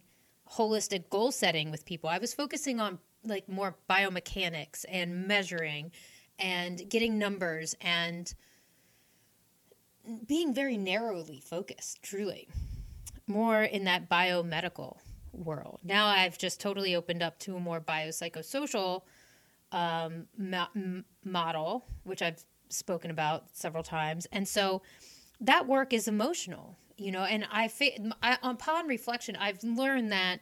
holistic 0.54 1.10
goal 1.10 1.32
setting 1.32 1.72
with 1.72 1.86
people. 1.86 2.10
I 2.10 2.18
was 2.18 2.34
focusing 2.34 2.80
on 2.80 3.00
like 3.24 3.48
more 3.48 3.76
biomechanics 3.90 4.86
and 4.90 5.28
measuring 5.28 5.92
and 6.40 6.90
getting 6.90 7.18
numbers 7.18 7.76
and 7.82 8.34
being 10.28 10.54
very 10.54 10.78
narrowly 10.78 11.40
focused, 11.40 12.02
truly 12.04 12.50
more 13.28 13.64
in 13.64 13.86
that 13.86 14.10
biomedical 14.10 14.98
world. 15.34 15.80
Now 15.84 16.08
I've 16.08 16.38
just 16.38 16.60
totally 16.60 16.96
opened 16.96 17.22
up 17.22 17.40
to 17.40 17.56
a 17.56 17.60
more 17.60 17.82
biopsychosocial 17.82 19.02
um, 19.72 20.28
mo- 20.38 21.04
model, 21.24 21.86
which 22.04 22.22
I've 22.22 22.44
spoken 22.70 23.12
about 23.12 23.46
several 23.54 23.84
times. 23.84 24.28
And 24.32 24.48
so 24.48 24.82
that 25.42 25.68
work 25.68 25.94
is 25.94 26.08
emotional, 26.08 26.78
you 26.98 27.12
know, 27.12 27.24
and 27.24 27.46
I, 27.52 27.70
I 28.22 28.38
upon 28.44 28.88
reflection, 28.88 29.36
I've 29.36 29.64
learned 29.64 30.12
that 30.12 30.40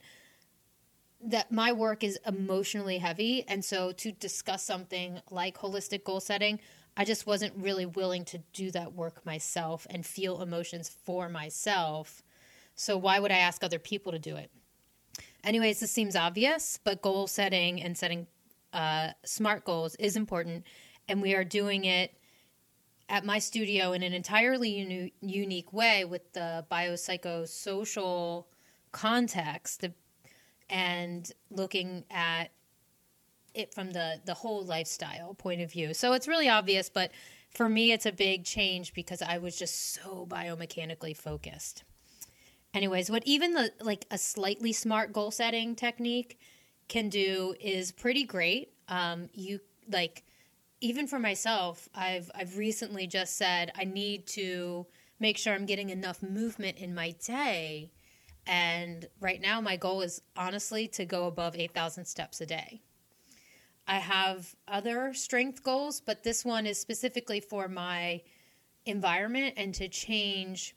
that 1.23 1.51
my 1.51 1.71
work 1.71 2.03
is 2.03 2.17
emotionally 2.25 2.97
heavy 2.97 3.45
and 3.47 3.63
so 3.63 3.91
to 3.91 4.11
discuss 4.11 4.63
something 4.63 5.21
like 5.29 5.55
holistic 5.55 6.03
goal 6.03 6.19
setting 6.19 6.59
I 6.97 7.05
just 7.05 7.27
wasn't 7.27 7.53
really 7.57 7.85
willing 7.85 8.25
to 8.25 8.39
do 8.53 8.71
that 8.71 8.93
work 8.93 9.23
myself 9.23 9.85
and 9.91 10.03
feel 10.03 10.41
emotions 10.41 10.89
for 10.89 11.29
myself 11.29 12.23
so 12.75 12.97
why 12.97 13.19
would 13.19 13.31
I 13.31 13.37
ask 13.37 13.63
other 13.63 13.77
people 13.79 14.11
to 14.11 14.19
do 14.19 14.35
it? 14.35 14.49
Anyways, 15.43 15.79
this 15.79 15.91
seems 15.91 16.15
obvious, 16.15 16.79
but 16.83 17.01
goal 17.01 17.27
setting 17.27 17.81
and 17.81 17.97
setting 17.97 18.27
uh, 18.73 19.09
smart 19.25 19.65
goals 19.65 19.95
is 19.95 20.15
important, 20.15 20.65
and 21.07 21.21
we 21.21 21.33
are 21.33 21.43
doing 21.43 21.85
it 21.85 22.13
at 23.09 23.25
my 23.25 23.39
studio 23.39 23.91
in 23.91 24.03
an 24.03 24.13
entirely 24.13 24.69
uni- 24.69 25.13
unique 25.21 25.73
way 25.73 26.05
with 26.05 26.31
the 26.33 26.65
biopsychosocial 26.71 28.45
context 28.91 29.85
and 30.69 31.31
looking 31.49 32.05
at 32.09 32.51
it 33.53 33.73
from 33.73 33.91
the 33.91 34.21
the 34.25 34.33
whole 34.33 34.63
lifestyle 34.63 35.33
point 35.33 35.59
of 35.61 35.69
view. 35.71 35.93
So 35.93 36.13
it's 36.13 36.27
really 36.27 36.47
obvious, 36.47 36.89
but 36.89 37.11
for 37.49 37.67
me 37.67 37.91
it's 37.91 38.05
a 38.05 38.13
big 38.13 38.45
change 38.45 38.93
because 38.93 39.21
I 39.21 39.39
was 39.39 39.57
just 39.57 39.93
so 39.93 40.25
biomechanically 40.29 41.15
focused. 41.17 41.83
Anyways, 42.73 43.09
what 43.09 43.23
even 43.25 43.53
the 43.53 43.71
like 43.81 44.05
a 44.11 44.17
slightly 44.17 44.71
smart 44.71 45.11
goal 45.11 45.31
setting 45.31 45.75
technique 45.75 46.39
can 46.87 47.09
do 47.09 47.53
is 47.59 47.91
pretty 47.91 48.23
great. 48.23 48.73
Um, 48.87 49.29
you 49.33 49.59
like 49.89 50.23
even 50.79 51.07
for 51.07 51.19
myself, 51.19 51.89
I've 51.93 52.31
I've 52.33 52.57
recently 52.57 53.07
just 53.07 53.35
said 53.37 53.71
I 53.77 53.83
need 53.83 54.25
to 54.27 54.87
make 55.19 55.37
sure 55.37 55.53
I'm 55.53 55.65
getting 55.65 55.89
enough 55.89 56.23
movement 56.23 56.77
in 56.77 56.95
my 56.95 57.11
day. 57.11 57.91
And 58.47 59.07
right 59.19 59.39
now 59.39 59.61
my 59.61 59.75
goal 59.75 60.01
is 60.01 60.21
honestly 60.35 60.87
to 60.89 61.05
go 61.05 61.27
above 61.27 61.55
8,000 61.55 62.05
steps 62.05 62.41
a 62.41 62.45
day. 62.45 62.81
I 63.87 63.99
have 63.99 64.55
other 64.67 65.13
strength 65.13 65.61
goals, 65.61 66.01
but 66.01 66.23
this 66.23 66.43
one 66.43 66.65
is 66.65 66.79
specifically 66.79 67.39
for 67.39 67.67
my 67.67 68.21
environment 68.85 69.53
and 69.57 69.75
to 69.75 69.87
change 69.87 70.75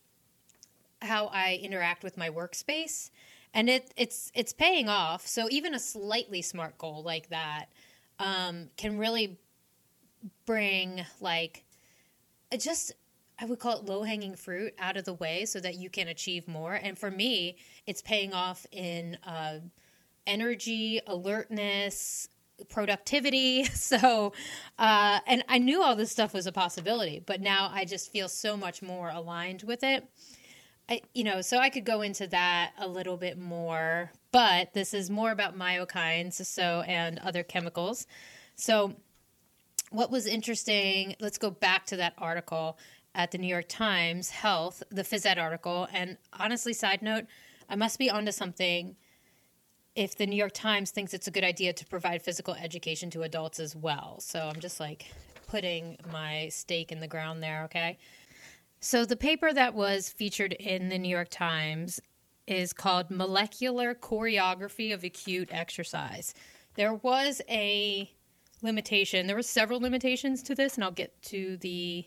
how 1.02 1.26
I 1.26 1.58
interact 1.62 2.02
with 2.02 2.16
my 2.16 2.30
workspace, 2.30 3.10
and 3.52 3.68
it 3.68 3.92
it's 3.96 4.30
it's 4.34 4.52
paying 4.52 4.88
off. 4.88 5.26
So 5.26 5.48
even 5.50 5.74
a 5.74 5.78
slightly 5.78 6.42
smart 6.42 6.78
goal 6.78 7.02
like 7.02 7.28
that 7.30 7.66
um, 8.18 8.70
can 8.76 8.98
really 8.98 9.38
bring 10.46 11.04
like 11.20 11.64
just 12.58 12.92
I 13.38 13.46
would 13.46 13.58
call 13.58 13.78
it 13.78 13.84
low 13.84 14.04
hanging 14.04 14.36
fruit 14.36 14.74
out 14.78 14.96
of 14.96 15.04
the 15.04 15.14
way 15.14 15.44
so 15.44 15.58
that 15.60 15.74
you 15.74 15.90
can 15.90 16.08
achieve 16.08 16.46
more. 16.46 16.74
And 16.74 16.96
for 16.96 17.10
me, 17.10 17.56
it's 17.86 18.00
paying 18.00 18.32
off 18.32 18.64
in 18.70 19.18
uh, 19.26 19.58
energy, 20.26 21.00
alertness, 21.06 22.28
productivity. 22.68 23.64
So, 23.74 24.32
uh, 24.78 25.20
and 25.26 25.44
I 25.48 25.58
knew 25.58 25.82
all 25.82 25.96
this 25.96 26.10
stuff 26.10 26.32
was 26.32 26.46
a 26.46 26.52
possibility, 26.52 27.22
but 27.24 27.40
now 27.40 27.70
I 27.72 27.84
just 27.84 28.10
feel 28.10 28.28
so 28.28 28.56
much 28.56 28.82
more 28.82 29.10
aligned 29.10 29.62
with 29.62 29.82
it. 29.82 30.08
I, 30.88 31.00
you 31.14 31.24
know, 31.24 31.40
so 31.40 31.58
I 31.58 31.70
could 31.70 31.84
go 31.84 32.02
into 32.02 32.26
that 32.28 32.72
a 32.78 32.86
little 32.86 33.16
bit 33.16 33.38
more, 33.38 34.12
but 34.32 34.74
this 34.74 34.92
is 34.92 35.08
more 35.08 35.30
about 35.30 35.58
myokines, 35.58 36.44
so 36.44 36.82
and 36.86 37.18
other 37.20 37.42
chemicals. 37.42 38.06
So, 38.56 38.94
what 39.90 40.10
was 40.10 40.26
interesting? 40.26 41.16
Let's 41.20 41.38
go 41.38 41.50
back 41.50 41.86
to 41.86 41.96
that 41.96 42.14
article 42.18 42.78
at 43.14 43.30
the 43.30 43.38
New 43.38 43.46
York 43.46 43.66
Times 43.68 44.30
Health, 44.30 44.82
the 44.90 45.02
phys 45.02 45.24
ed 45.24 45.38
article. 45.38 45.88
And 45.92 46.18
honestly, 46.32 46.72
side 46.72 47.00
note, 47.00 47.24
I 47.68 47.76
must 47.76 47.98
be 47.98 48.10
onto 48.10 48.32
something 48.32 48.96
if 49.94 50.16
the 50.16 50.26
New 50.26 50.36
York 50.36 50.52
Times 50.52 50.90
thinks 50.90 51.14
it's 51.14 51.28
a 51.28 51.30
good 51.30 51.44
idea 51.44 51.72
to 51.72 51.86
provide 51.86 52.22
physical 52.22 52.54
education 52.54 53.10
to 53.10 53.22
adults 53.22 53.60
as 53.60 53.76
well. 53.76 54.16
So 54.20 54.40
I'm 54.40 54.60
just 54.60 54.80
like 54.80 55.06
putting 55.46 55.96
my 56.12 56.48
stake 56.48 56.90
in 56.90 57.00
the 57.00 57.06
ground 57.06 57.42
there, 57.42 57.64
okay? 57.64 57.98
So 58.84 59.06
the 59.06 59.16
paper 59.16 59.50
that 59.50 59.72
was 59.72 60.10
featured 60.10 60.52
in 60.52 60.90
the 60.90 60.98
New 60.98 61.08
York 61.08 61.30
Times 61.30 62.02
is 62.46 62.74
called 62.74 63.10
Molecular 63.10 63.94
Choreography 63.94 64.92
of 64.92 65.04
Acute 65.04 65.48
Exercise. 65.50 66.34
There 66.74 66.92
was 66.92 67.40
a 67.48 68.12
limitation. 68.60 69.26
There 69.26 69.36
were 69.36 69.42
several 69.42 69.80
limitations 69.80 70.42
to 70.42 70.54
this 70.54 70.74
and 70.74 70.84
I'll 70.84 70.90
get 70.90 71.20
to 71.22 71.56
the 71.56 72.06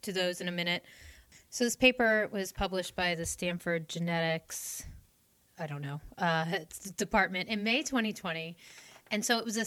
to 0.00 0.10
those 0.10 0.40
in 0.40 0.48
a 0.48 0.52
minute. 0.52 0.86
So 1.50 1.64
this 1.64 1.76
paper 1.76 2.30
was 2.32 2.50
published 2.50 2.96
by 2.96 3.14
the 3.14 3.26
Stanford 3.26 3.86
Genetics 3.86 4.84
I 5.58 5.66
don't 5.66 5.82
know, 5.82 6.00
uh, 6.16 6.46
department 6.96 7.50
in 7.50 7.62
May 7.62 7.82
2020. 7.82 8.56
And 9.10 9.22
so 9.22 9.38
it 9.38 9.44
was 9.44 9.58
a 9.58 9.66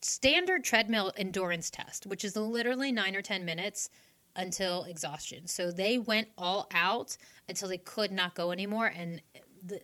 standard 0.00 0.62
treadmill 0.62 1.12
endurance 1.16 1.70
test, 1.70 2.06
which 2.06 2.24
is 2.24 2.36
literally 2.36 2.92
nine 2.92 3.16
or 3.16 3.22
10 3.22 3.44
minutes 3.44 3.90
until 4.38 4.84
exhaustion. 4.84 5.46
So 5.48 5.70
they 5.70 5.98
went 5.98 6.28
all 6.38 6.68
out 6.72 7.16
until 7.48 7.68
they 7.68 7.76
could 7.76 8.12
not 8.12 8.34
go 8.34 8.52
anymore. 8.52 8.86
And 8.86 9.20
the, 9.66 9.80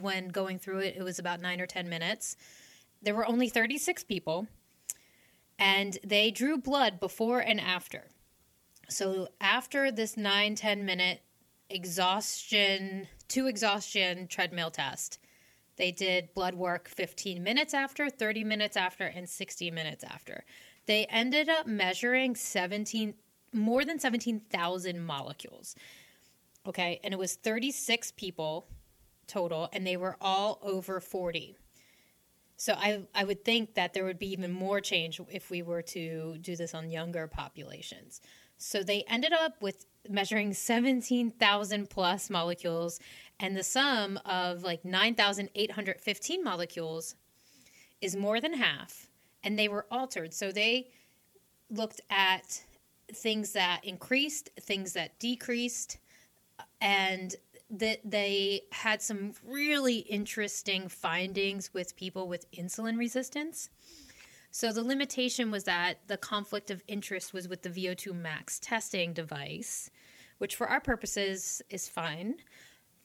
when 0.00 0.28
going 0.28 0.58
through 0.58 0.78
it, 0.78 0.96
it 0.96 1.02
was 1.02 1.18
about 1.18 1.40
nine 1.40 1.60
or 1.60 1.66
10 1.66 1.88
minutes. 1.88 2.36
There 3.02 3.14
were 3.14 3.28
only 3.28 3.50
36 3.50 4.02
people, 4.04 4.48
and 5.58 5.98
they 6.02 6.30
drew 6.30 6.56
blood 6.56 6.98
before 6.98 7.40
and 7.40 7.60
after. 7.60 8.08
So 8.88 9.28
after 9.40 9.92
this 9.92 10.16
nine, 10.16 10.54
10 10.54 10.84
minute 10.84 11.20
exhaustion 11.68 13.06
to 13.28 13.46
exhaustion 13.46 14.26
treadmill 14.28 14.70
test. 14.70 15.18
They 15.76 15.90
did 15.90 16.32
blood 16.34 16.54
work 16.54 16.88
15 16.88 17.42
minutes 17.42 17.74
after, 17.74 18.08
30 18.08 18.44
minutes 18.44 18.76
after, 18.76 19.04
and 19.04 19.28
60 19.28 19.70
minutes 19.70 20.04
after. 20.04 20.44
They 20.86 21.06
ended 21.06 21.48
up 21.48 21.66
measuring 21.66 22.36
17 22.36 23.14
more 23.54 23.84
than 23.84 23.98
17,000 23.98 25.04
molecules. 25.04 25.74
Okay, 26.66 27.00
and 27.04 27.12
it 27.12 27.18
was 27.18 27.34
36 27.34 28.12
people 28.12 28.66
total 29.26 29.68
and 29.72 29.86
they 29.86 29.96
were 29.96 30.16
all 30.20 30.58
over 30.62 31.00
40. 31.00 31.56
So 32.56 32.74
I 32.74 33.02
I 33.14 33.24
would 33.24 33.44
think 33.44 33.74
that 33.74 33.94
there 33.94 34.04
would 34.04 34.18
be 34.18 34.32
even 34.32 34.52
more 34.52 34.80
change 34.80 35.20
if 35.30 35.50
we 35.50 35.62
were 35.62 35.82
to 35.82 36.38
do 36.38 36.56
this 36.56 36.74
on 36.74 36.90
younger 36.90 37.26
populations. 37.26 38.20
So 38.56 38.82
they 38.82 39.02
ended 39.08 39.32
up 39.32 39.60
with 39.60 39.86
measuring 40.08 40.54
17,000 40.54 41.90
plus 41.90 42.30
molecules, 42.30 43.00
and 43.40 43.56
the 43.56 43.64
sum 43.64 44.18
of 44.24 44.62
like 44.62 44.84
9,815 44.84 46.44
molecules 46.44 47.16
is 48.00 48.14
more 48.14 48.40
than 48.40 48.54
half, 48.54 49.08
and 49.42 49.58
they 49.58 49.68
were 49.68 49.86
altered. 49.90 50.32
So 50.32 50.52
they 50.52 50.90
looked 51.70 52.00
at 52.10 52.64
things 53.14 53.52
that 53.52 53.80
increased, 53.84 54.50
things 54.60 54.92
that 54.92 55.18
decreased, 55.18 55.98
and 56.80 57.34
that 57.70 58.00
they 58.04 58.62
had 58.72 59.02
some 59.02 59.32
really 59.44 59.98
interesting 59.98 60.88
findings 60.88 61.72
with 61.72 61.96
people 61.96 62.28
with 62.28 62.50
insulin 62.52 62.98
resistance. 62.98 63.70
So 64.50 64.72
the 64.72 64.84
limitation 64.84 65.50
was 65.50 65.64
that 65.64 66.06
the 66.06 66.16
conflict 66.16 66.70
of 66.70 66.82
interest 66.86 67.32
was 67.32 67.48
with 67.48 67.62
the 67.62 67.70
VO2 67.70 68.14
max 68.14 68.60
testing 68.60 69.12
device, 69.12 69.90
which 70.38 70.54
for 70.54 70.68
our 70.68 70.80
purposes 70.80 71.60
is 71.70 71.88
fine. 71.88 72.36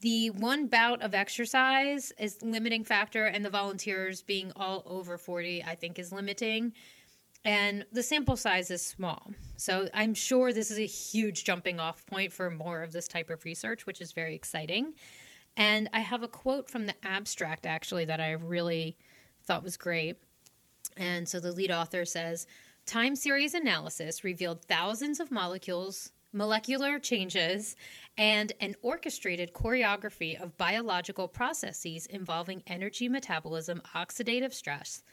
The 0.02 0.30
one 0.30 0.67
bout 0.67 1.02
of 1.02 1.15
exercise 1.15 2.13
is 2.19 2.41
limiting 2.41 2.84
factor, 2.84 3.26
and 3.26 3.43
the 3.43 3.50
volunteers 3.50 4.22
being 4.22 4.52
all 4.56 4.84
over 4.86 5.17
40, 5.17 5.63
I 5.63 5.76
think, 5.76 5.98
is 5.98 6.12
limiting. 6.12 6.74
And 7.45 7.86
the 7.91 8.04
sample 8.04 8.36
size 8.36 8.69
is 8.69 8.86
small. 8.86 9.32
So 9.56 9.88
I'm 9.93 10.13
sure 10.13 10.52
this 10.52 10.71
is 10.71 10.80
a 10.80 10.86
huge 10.86 11.45
jumping 11.45 11.80
off 11.80 12.06
point 12.06 12.34
for 12.34 12.49
more 12.49 12.84
of 12.84 12.91
this 12.91 13.08
type 13.08 13.30
of 13.30 13.45
research, 13.45 13.86
which 13.86 14.02
is 14.02 14.12
very 14.12 14.36
exciting. 14.36 14.93
And 15.56 15.89
I 15.93 15.99
have 15.99 16.23
a 16.23 16.28
quote 16.28 16.69
from 16.69 16.86
the 16.86 16.95
abstract 17.04 17.65
actually 17.65 18.06
that 18.06 18.19
I 18.19 18.32
really 18.32 18.97
thought 19.43 19.63
was 19.63 19.78
great. 19.78 20.17
And 20.97 21.28
so 21.28 21.39
the 21.39 21.52
lead 21.52 21.71
author 21.71 22.06
says 22.06 22.45
time 22.86 23.15
series 23.15 23.54
analysis 23.54 24.23
revealed 24.23 24.63
thousands 24.65 25.19
of 25.19 25.32
molecules, 25.32 26.12
molecular 26.34 26.99
changes, 26.99 27.75
and 28.17 28.52
an 28.60 28.75
orchestrated 28.82 29.54
choreography 29.54 30.39
of 30.41 30.58
biological 30.58 31.28
processes 31.28 32.06
involving 32.08 32.63
energy 32.67 33.08
metabolism, 33.08 33.82
oxidative 33.95 34.54
stress, 34.54 35.04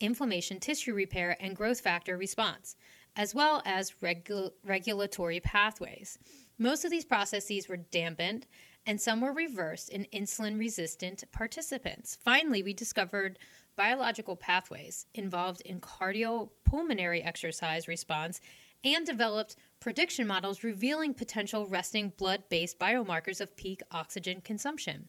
inflammation, 0.00 0.60
tissue 0.60 0.94
repair, 0.94 1.36
and 1.40 1.56
growth 1.56 1.80
factor 1.80 2.16
response, 2.16 2.76
as 3.16 3.34
well 3.34 3.62
as 3.64 3.92
regu- 4.02 4.52
regulatory 4.64 5.40
pathways. 5.40 6.18
Most 6.58 6.84
of 6.84 6.90
these 6.90 7.04
processes 7.04 7.68
were 7.68 7.76
dampened, 7.76 8.46
and 8.86 9.00
some 9.00 9.20
were 9.20 9.32
reversed 9.32 9.90
in 9.90 10.06
insulin 10.12 10.58
resistant 10.58 11.24
participants. 11.32 12.16
Finally, 12.22 12.62
we 12.62 12.72
discovered 12.72 13.38
biological 13.76 14.34
pathways 14.34 15.06
involved 15.14 15.60
in 15.62 15.80
cardiopulmonary 15.80 17.24
exercise 17.24 17.86
response 17.86 18.40
and 18.84 19.06
developed 19.06 19.56
prediction 19.80 20.26
models 20.26 20.64
revealing 20.64 21.14
potential 21.14 21.66
resting 21.66 22.12
blood 22.16 22.42
based 22.48 22.78
biomarkers 22.78 23.40
of 23.40 23.56
peak 23.56 23.80
oxygen 23.90 24.40
consumption. 24.40 25.08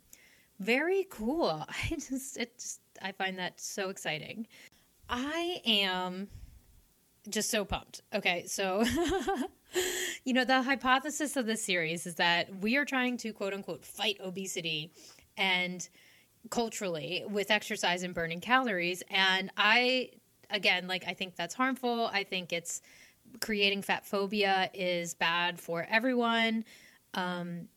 Very 0.59 1.07
cool. 1.09 1.65
I 1.69 1.89
just, 1.89 2.37
it's, 2.37 2.79
I 3.01 3.11
find 3.11 3.37
that 3.39 3.59
so 3.59 3.89
exciting. 3.89 4.47
I 5.09 5.61
am 5.65 6.27
just 7.27 7.49
so 7.49 7.65
pumped. 7.65 8.01
Okay, 8.13 8.45
so, 8.47 8.83
you 10.23 10.33
know, 10.33 10.45
the 10.45 10.61
hypothesis 10.61 11.35
of 11.35 11.45
this 11.45 11.63
series 11.63 12.05
is 12.05 12.15
that 12.15 12.61
we 12.61 12.77
are 12.77 12.85
trying 12.85 13.17
to 13.17 13.33
quote 13.33 13.53
unquote 13.53 13.83
fight 13.83 14.17
obesity 14.23 14.91
and 15.37 15.87
culturally 16.49 17.23
with 17.29 17.51
exercise 17.51 18.03
and 18.03 18.13
burning 18.13 18.39
calories. 18.39 19.03
And 19.09 19.51
I, 19.57 20.11
again, 20.49 20.87
like, 20.87 21.05
I 21.07 21.13
think 21.13 21.35
that's 21.35 21.55
harmful. 21.55 22.09
I 22.13 22.23
think 22.23 22.53
it's 22.53 22.81
creating 23.41 23.81
fat 23.81 24.05
phobia 24.05 24.69
is 24.73 25.13
bad 25.13 25.59
for 25.59 25.85
everyone. 25.89 26.63
Um, 27.13 27.67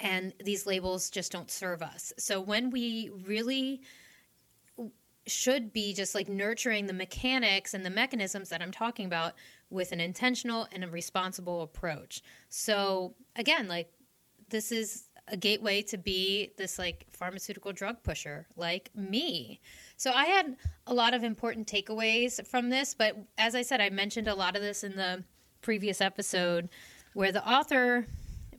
and 0.00 0.34
these 0.44 0.66
labels 0.66 1.10
just 1.10 1.30
don't 1.30 1.50
serve 1.50 1.82
us. 1.82 2.12
So 2.18 2.40
when 2.40 2.70
we 2.70 3.10
really 3.24 3.82
should 5.26 5.72
be 5.72 5.94
just 5.94 6.14
like 6.14 6.28
nurturing 6.28 6.86
the 6.86 6.92
mechanics 6.92 7.74
and 7.74 7.84
the 7.84 7.90
mechanisms 7.90 8.48
that 8.48 8.60
I'm 8.60 8.72
talking 8.72 9.06
about 9.06 9.34
with 9.70 9.92
an 9.92 10.00
intentional 10.00 10.66
and 10.72 10.84
a 10.84 10.88
responsible 10.88 11.62
approach. 11.62 12.22
So 12.48 13.14
again, 13.36 13.68
like 13.68 13.92
this 14.50 14.72
is 14.72 15.04
a 15.28 15.36
gateway 15.36 15.82
to 15.82 15.96
be 15.96 16.52
this 16.58 16.78
like 16.78 17.06
pharmaceutical 17.12 17.72
drug 17.72 18.02
pusher 18.02 18.46
like 18.56 18.90
me. 18.94 19.60
So 19.96 20.10
I 20.10 20.26
had 20.26 20.56
a 20.86 20.94
lot 20.94 21.14
of 21.14 21.22
important 21.22 21.66
takeaways 21.66 22.44
from 22.46 22.68
this, 22.68 22.94
but 22.94 23.16
as 23.38 23.54
I 23.54 23.62
said, 23.62 23.80
I 23.80 23.90
mentioned 23.90 24.28
a 24.28 24.34
lot 24.34 24.56
of 24.56 24.62
this 24.62 24.82
in 24.82 24.96
the 24.96 25.22
previous 25.62 26.00
episode 26.00 26.68
where 27.14 27.32
the 27.32 27.48
author, 27.48 28.06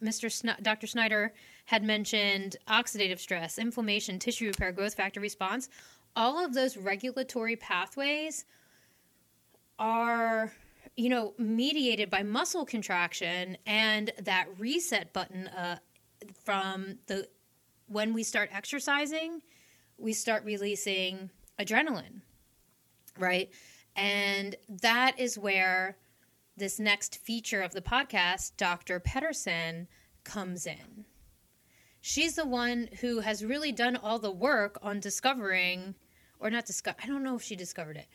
Mr. 0.02 0.32
Sn- 0.32 0.56
Dr. 0.62 0.88
Snyder, 0.88 1.34
had 1.65 1.84
mentioned 1.84 2.56
oxidative 2.67 3.19
stress, 3.19 3.58
inflammation, 3.58 4.19
tissue 4.19 4.47
repair, 4.47 4.71
growth 4.71 4.95
factor 4.95 5.19
response. 5.19 5.69
All 6.15 6.43
of 6.43 6.54
those 6.54 6.78
regulatory 6.78 7.56
pathways 7.56 8.45
are 9.80 10.54
you 10.95 11.10
know 11.10 11.34
mediated 11.39 12.10
by 12.10 12.21
muscle 12.21 12.65
contraction 12.65 13.58
and 13.65 14.12
that 14.21 14.47
reset 14.60 15.12
button 15.12 15.47
uh, 15.47 15.78
from 16.43 16.99
the 17.08 17.28
when 17.88 18.13
we 18.13 18.23
start 18.23 18.49
exercising, 18.52 19.41
we 19.97 20.13
start 20.13 20.43
releasing 20.45 21.30
adrenaline, 21.60 22.21
right? 23.19 23.49
And 23.95 24.56
that 24.82 25.19
is 25.19 25.38
where 25.38 25.97
this 26.58 26.80
next 26.80 27.17
feature 27.17 27.62
of 27.62 27.73
the 27.73 27.82
podcast, 27.82 28.58
Dr. 28.58 28.99
Pedersen, 28.99 29.88
comes 30.23 30.65
in. 30.65 31.06
She's 32.02 32.36
the 32.36 32.45
one 32.45 32.89
who 33.02 33.19
has 33.19 33.45
really 33.45 33.71
done 33.71 33.95
all 33.95 34.19
the 34.19 34.32
work 34.32 34.78
on 34.82 34.99
discovering, 34.99 35.95
or 36.43 36.49
not 36.49 36.65
discover, 36.65 36.97
I 37.01 37.08
don't 37.08 37.23
know 37.23 37.38
if 37.38 37.41
she 37.41 37.56
discovered 37.56 37.95
it, 37.95 38.08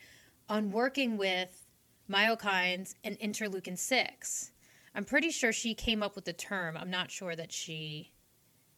on 0.47 0.71
working 0.71 1.17
with 1.17 1.65
myokines 2.09 2.93
and 3.03 3.19
interleukin 3.19 3.77
6. 3.77 4.51
I'm 4.95 5.03
pretty 5.03 5.31
sure 5.31 5.51
she 5.51 5.73
came 5.73 6.03
up 6.03 6.15
with 6.15 6.25
the 6.25 6.33
term. 6.33 6.77
I'm 6.77 6.91
not 6.91 7.11
sure 7.11 7.35
that 7.35 7.51
she 7.51 8.11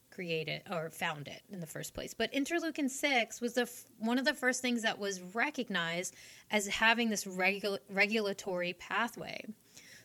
created 0.09 0.61
or 0.69 0.89
found 0.89 1.27
it 1.27 1.41
in 1.51 1.59
the 1.59 1.67
first 1.67 1.93
place. 1.93 2.13
But 2.13 2.31
interleukin 2.33 2.89
6 2.89 3.41
was 3.41 3.53
the 3.53 3.61
f- 3.61 3.85
one 3.99 4.17
of 4.17 4.25
the 4.25 4.33
first 4.33 4.61
things 4.61 4.83
that 4.83 4.99
was 4.99 5.21
recognized 5.21 6.15
as 6.49 6.67
having 6.67 7.09
this 7.09 7.25
regu- 7.25 7.79
regulatory 7.89 8.73
pathway. 8.73 9.45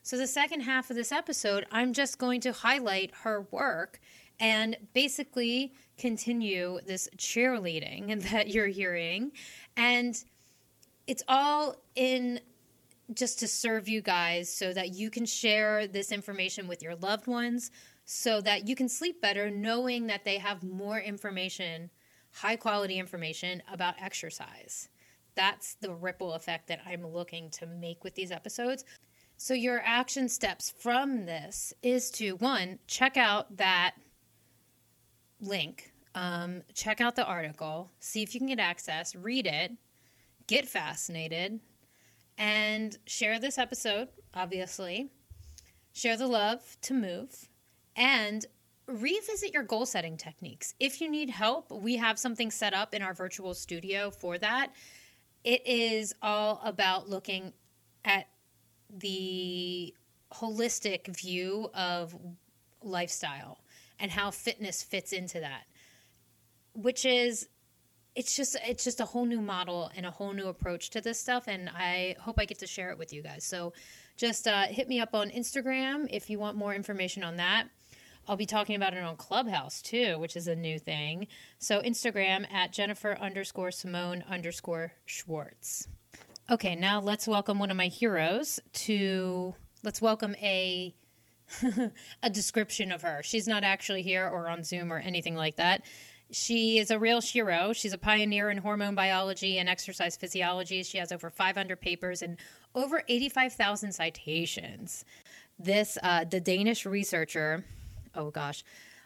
So 0.02 0.16
the 0.16 0.26
second 0.26 0.61
half 0.61 0.90
of 0.90 0.96
this 0.96 1.11
episode, 1.11 1.66
I'm 1.72 1.92
just 1.92 2.18
going 2.18 2.40
to 2.42 2.52
highlight 2.52 3.12
her 3.22 3.46
work 3.50 4.00
and 4.38 4.76
basically 4.92 5.72
continue 5.98 6.78
this 6.87 7.09
cheerleading 7.16 8.22
that 8.30 8.48
you're 8.48 8.66
hearing 8.66 9.32
and 9.76 10.24
it's 11.06 11.22
all 11.28 11.76
in 11.94 12.40
just 13.14 13.38
to 13.38 13.46
serve 13.46 13.88
you 13.88 14.02
guys 14.02 14.52
so 14.52 14.72
that 14.72 14.94
you 14.94 15.11
can 15.11 15.24
share 15.24 15.87
this 15.87 16.11
information 16.11 16.66
with 16.66 16.82
your 16.82 16.96
loved 16.96 17.28
ones 17.28 17.70
so 18.06 18.40
that 18.40 18.68
you 18.68 18.74
can 18.74 18.88
sleep 18.88 19.20
better 19.20 19.50
knowing 19.50 20.06
that 20.06 20.24
they 20.24 20.38
have 20.38 20.62
more 20.62 20.98
information, 21.00 21.90
high 22.32 22.56
quality 22.56 22.98
information 22.98 23.61
about 23.70 23.94
exercise. 24.00 24.88
That's 25.35 25.74
the 25.74 25.92
ripple 25.92 26.32
effect 26.32 26.68
that 26.68 26.80
I'm 26.87 27.04
looking 27.04 27.50
to 27.50 27.66
make 27.66 28.04
with 28.04 28.14
these 28.14 28.30
episodes. 28.30 28.85
So, 29.37 29.52
your 29.52 29.82
action 29.85 30.30
steps 30.30 30.72
from 30.78 31.26
this 31.26 31.74
is 31.82 32.11
to 32.12 32.37
one, 32.37 32.78
check 32.87 33.18
out 33.18 33.54
that 33.59 33.96
link, 35.40 35.92
um, 36.14 36.62
check 36.75 37.01
out 37.01 37.16
the 37.16 37.25
article, 37.25 37.90
see 38.01 38.22
if 38.22 38.35
you 38.35 38.40
can 38.40 38.49
get 38.49 38.59
access, 38.59 39.14
read 39.14 39.46
it, 39.46 39.72
get 40.46 40.66
fascinated, 40.66 41.61
and 42.38 42.96
share 43.07 43.38
this 43.38 43.59
episode, 43.59 44.09
obviously. 44.35 45.11
Share 45.92 46.16
the 46.16 46.27
love 46.27 46.77
to 46.83 46.94
move 46.94 47.49
and 47.96 48.44
revisit 48.87 49.53
your 49.53 49.62
goal 49.62 49.87
setting 49.87 50.16
techniques. 50.16 50.75
If 50.79 51.01
you 51.01 51.11
need 51.11 51.31
help, 51.31 51.70
we 51.70 51.96
have 51.96 52.18
something 52.18 52.51
set 52.51 52.75
up 52.75 52.94
in 52.94 53.03
our 53.03 53.14
virtual 53.14 53.55
studio 53.55 54.11
for 54.11 54.38
that. 54.38 54.72
It 55.42 55.66
is 55.66 56.14
all 56.22 56.61
about 56.64 57.09
looking 57.09 57.53
at 58.05 58.29
the 58.90 59.94
holistic 60.33 61.16
view 61.16 61.70
of 61.75 62.14
lifestyle 62.83 63.59
and 63.98 64.11
how 64.11 64.30
fitness 64.30 64.82
fits 64.82 65.12
into 65.12 65.40
that, 65.40 65.64
which 66.74 67.04
is 67.04 67.48
it's 68.16 68.35
just 68.35 68.56
it's 68.66 68.82
just 68.82 69.00
a 69.00 69.04
whole 69.04 69.26
new 69.26 69.40
model 69.40 69.90
and 69.94 70.06
a 70.06 70.11
whole 70.11 70.32
new 70.32 70.48
approach 70.48 70.90
to 70.90 71.00
this 71.02 71.20
stuff 71.20 71.44
and 71.46 71.68
i 71.76 72.16
hope 72.18 72.37
i 72.38 72.46
get 72.46 72.59
to 72.59 72.66
share 72.66 72.90
it 72.90 72.98
with 72.98 73.12
you 73.12 73.22
guys. 73.22 73.44
So 73.44 73.74
just 74.16 74.48
uh, 74.48 74.62
hit 74.62 74.88
me 74.88 75.00
up 75.00 75.14
on 75.14 75.28
instagram 75.30 76.09
if 76.11 76.30
you 76.30 76.38
want 76.38 76.56
more 76.56 76.74
information 76.74 77.22
on 77.22 77.37
that. 77.37 77.68
I'll 78.26 78.37
be 78.37 78.46
talking 78.46 78.74
about 78.74 78.94
it 78.94 79.04
on 79.04 79.16
clubhouse 79.16 79.82
too 79.82 80.18
which 80.18 80.35
is 80.35 80.48
a 80.48 80.56
new 80.56 80.78
thing. 80.78 81.28
So 81.59 81.80
instagram 81.82 82.50
at 82.50 82.72
jennifer 82.72 83.16
underscore 83.20 83.70
simone 83.70 84.24
underscore 84.28 84.94
schwartz. 85.04 85.87
Okay 86.50 86.74
now 86.74 87.00
let's 87.00 87.28
welcome 87.28 87.59
one 87.59 87.70
of 87.70 87.76
my 87.76 87.88
heroes 87.88 88.59
to 88.72 89.54
let's 89.82 90.00
welcome 90.00 90.35
a 90.37 90.94
a 92.22 92.30
description 92.30 92.90
of 92.90 93.02
her 93.02 93.22
she's 93.22 93.46
not 93.46 93.62
actually 93.62 94.02
here 94.02 94.28
or 94.28 94.48
on 94.48 94.64
zoom 94.64 94.92
or 94.92 94.98
anything 94.98 95.37
like 95.37 95.56
that 95.56 95.82
she 96.30 96.78
is 96.78 96.90
a 96.90 96.98
real 96.98 97.20
shero. 97.20 97.74
She's 97.74 97.92
a 97.92 97.98
pioneer 97.98 98.50
in 98.50 98.59
hormone 98.59 98.94
biology 98.94 99.59
and 99.59 99.68
exercise 99.68 100.16
physiology. 100.16 100.82
She 100.82 100.98
has 100.98 101.12
over 101.12 101.30
500 101.30 101.80
papers 101.80 102.22
and 102.22 102.37
over 102.74 103.02
85,000 103.09 103.92
citations. 103.92 105.04
This, 105.59 105.96
uh, 106.02 106.24
the 106.24 106.40
Danish 106.40 106.85
researcher, 106.85 107.64
oh 108.14 108.30
gosh, 108.30 108.64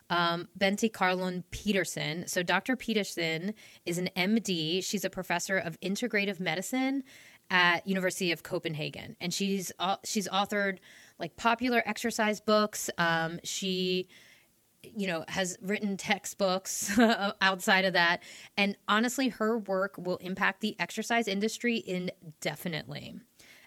um, 0.09 0.49
Bente 0.59 0.93
Carlon 0.93 1.45
Pedersen. 1.53 2.27
So, 2.27 2.43
Dr. 2.43 2.75
Pedersen 2.75 3.55
is 3.87 3.99
an 3.99 4.11
MD. 4.17 4.83
She's 4.83 5.05
a 5.05 5.11
professor 5.11 5.57
of 5.57 5.79
integrative 5.81 6.41
medicine 6.41 7.05
at 7.51 7.87
University 7.87 8.33
of 8.33 8.43
Copenhagen, 8.43 9.17
and 9.21 9.33
she's 9.33 9.71
uh, 9.79 9.97
she's 10.05 10.29
authored 10.29 10.79
like 11.21 11.37
popular 11.37 11.83
exercise 11.87 12.41
books. 12.41 12.91
Um, 12.99 13.39
she 13.45 14.09
you 14.83 15.07
know, 15.07 15.25
has 15.29 15.59
written 15.61 15.97
textbooks 15.99 16.99
outside 17.43 17.85
of 17.85 17.93
that. 17.93 18.23
And 18.57 18.77
honestly, 18.89 19.29
her 19.29 19.59
work 19.59 19.97
will 19.99 20.17
impact 20.17 20.63
the 20.63 20.75
exercise 20.81 21.29
industry 21.29 21.83
indefinitely. 21.87 23.17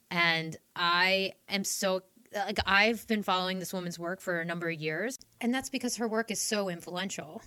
And 0.10 0.58
I 0.76 1.34
am 1.48 1.64
so 1.64 2.02
like 2.36 2.58
I've 2.66 3.06
been 3.08 3.24
following 3.24 3.60
this 3.60 3.74
woman's 3.74 4.00
work 4.00 4.22
for 4.22 4.40
a 4.40 4.46
number 4.46 4.70
of 4.70 4.80
years, 4.80 5.20
and 5.40 5.54
that's 5.54 5.70
because 5.70 5.98
her 5.98 6.08
work 6.08 6.32
is 6.32 6.42
so 6.42 6.70
influential. 6.70 7.42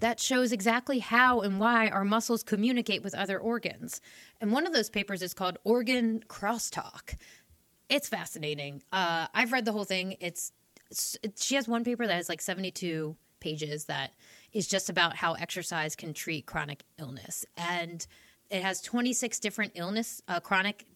That 0.00 0.18
shows 0.18 0.50
exactly 0.50 1.00
how 1.00 1.40
and 1.40 1.60
why 1.60 1.88
our 1.88 2.04
muscles 2.04 2.42
communicate 2.42 3.02
with 3.02 3.14
other 3.14 3.38
organs. 3.38 4.00
And 4.40 4.50
one 4.50 4.66
of 4.66 4.72
those 4.72 4.88
papers 4.88 5.20
is 5.20 5.34
called 5.34 5.58
Organ 5.62 6.22
Crosstalk. 6.26 7.16
It's 7.90 8.08
fascinating. 8.08 8.82
Uh, 8.92 9.26
I've 9.34 9.52
read 9.52 9.64
the 9.64 9.72
whole 9.72 9.84
thing. 9.84 10.16
It's 10.20 10.52
she 11.36 11.56
has 11.56 11.68
one 11.68 11.84
paper 11.84 12.06
that 12.06 12.14
has 12.14 12.28
like 12.28 12.40
72 12.40 13.16
pages 13.40 13.84
that 13.86 14.12
is 14.52 14.66
just 14.66 14.88
about 14.88 15.16
how 15.16 15.34
exercise 15.34 15.94
can 15.96 16.12
treat 16.14 16.46
chronic 16.46 16.84
illness. 16.98 17.44
And 17.56 18.06
it 18.48 18.62
has 18.62 18.80
26 18.80 19.38
different 19.40 19.72
illness 19.74 20.22
uh, 20.28 20.40
chronic 20.40 20.86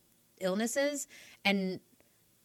illnesses. 0.40 1.09
And 1.44 1.80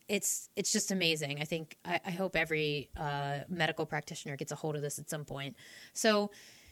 it's 0.08 0.50
it's 0.56 0.72
just 0.72 0.92
amazing. 0.92 1.40
I 1.40 1.46
think 1.46 1.78
i, 1.86 2.00
I 2.04 2.12
hope 2.12 2.36
every 2.36 2.90
uh, 2.98 3.40
medical 3.48 3.86
practitioner 3.86 4.36
gets 4.36 4.52
a 4.52 4.56
hold 4.56 4.76
of 4.76 4.82
this 4.82 4.98
at 4.98 5.10
some 5.10 5.26
point. 5.26 5.56
So 5.94 6.32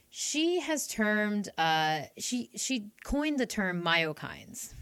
she 0.09 0.59
has 0.61 0.87
termed 0.87 1.49
uh, 1.59 2.01
she 2.17 2.49
she 2.55 2.89
coined 3.03 3.39
the 3.39 3.45
term 3.45 3.83
myokines 3.83 4.73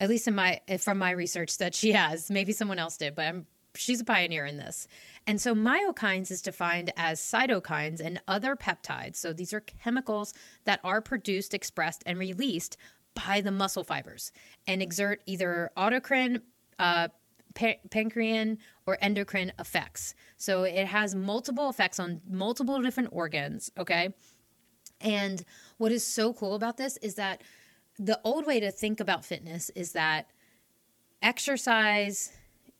at 0.00 0.08
least 0.08 0.26
in 0.26 0.34
my 0.34 0.60
from 0.78 0.98
my 0.98 1.10
research 1.10 1.58
that 1.58 1.74
she 1.74 1.92
has 1.92 2.30
maybe 2.30 2.52
someone 2.52 2.78
else 2.78 2.96
did 2.96 3.14
but 3.14 3.26
i'm 3.26 3.46
she's 3.74 4.00
a 4.00 4.04
pioneer 4.04 4.46
in 4.46 4.56
this. 4.56 4.86
And 5.26 5.40
so 5.40 5.54
myokines 5.54 6.30
is 6.30 6.42
defined 6.42 6.92
as 6.96 7.20
cytokines 7.20 8.00
and 8.00 8.20
other 8.26 8.56
peptides. 8.56 9.16
So 9.16 9.32
these 9.32 9.52
are 9.52 9.60
chemicals 9.60 10.34
that 10.64 10.80
are 10.82 11.00
produced, 11.00 11.54
expressed, 11.54 12.02
and 12.06 12.18
released 12.18 12.76
by 13.14 13.40
the 13.40 13.50
muscle 13.50 13.84
fibers 13.84 14.32
and 14.66 14.82
exert 14.82 15.22
either 15.26 15.70
autocrine, 15.76 16.42
uh, 16.78 17.08
or 18.86 18.98
endocrine 19.00 19.52
effects. 19.58 20.14
So 20.36 20.62
it 20.62 20.86
has 20.86 21.14
multiple 21.14 21.68
effects 21.68 21.98
on 21.98 22.20
multiple 22.28 22.80
different 22.80 23.08
organs. 23.12 23.70
Okay. 23.76 24.14
And 25.00 25.44
what 25.78 25.90
is 25.90 26.06
so 26.06 26.32
cool 26.32 26.54
about 26.54 26.76
this 26.76 26.96
is 26.98 27.16
that 27.16 27.42
the 28.00 28.18
old 28.24 28.46
way 28.46 28.58
to 28.60 28.70
think 28.70 28.98
about 28.98 29.26
fitness 29.26 29.70
is 29.76 29.92
that 29.92 30.30
exercise 31.20 32.32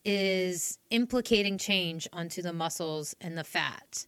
is 0.03 0.79
implicating 0.89 1.59
change 1.59 2.09
onto 2.11 2.41
the 2.41 2.55
muscles 2.55 3.15
and 3.21 3.37
the 3.37 3.45
fat. 3.45 4.07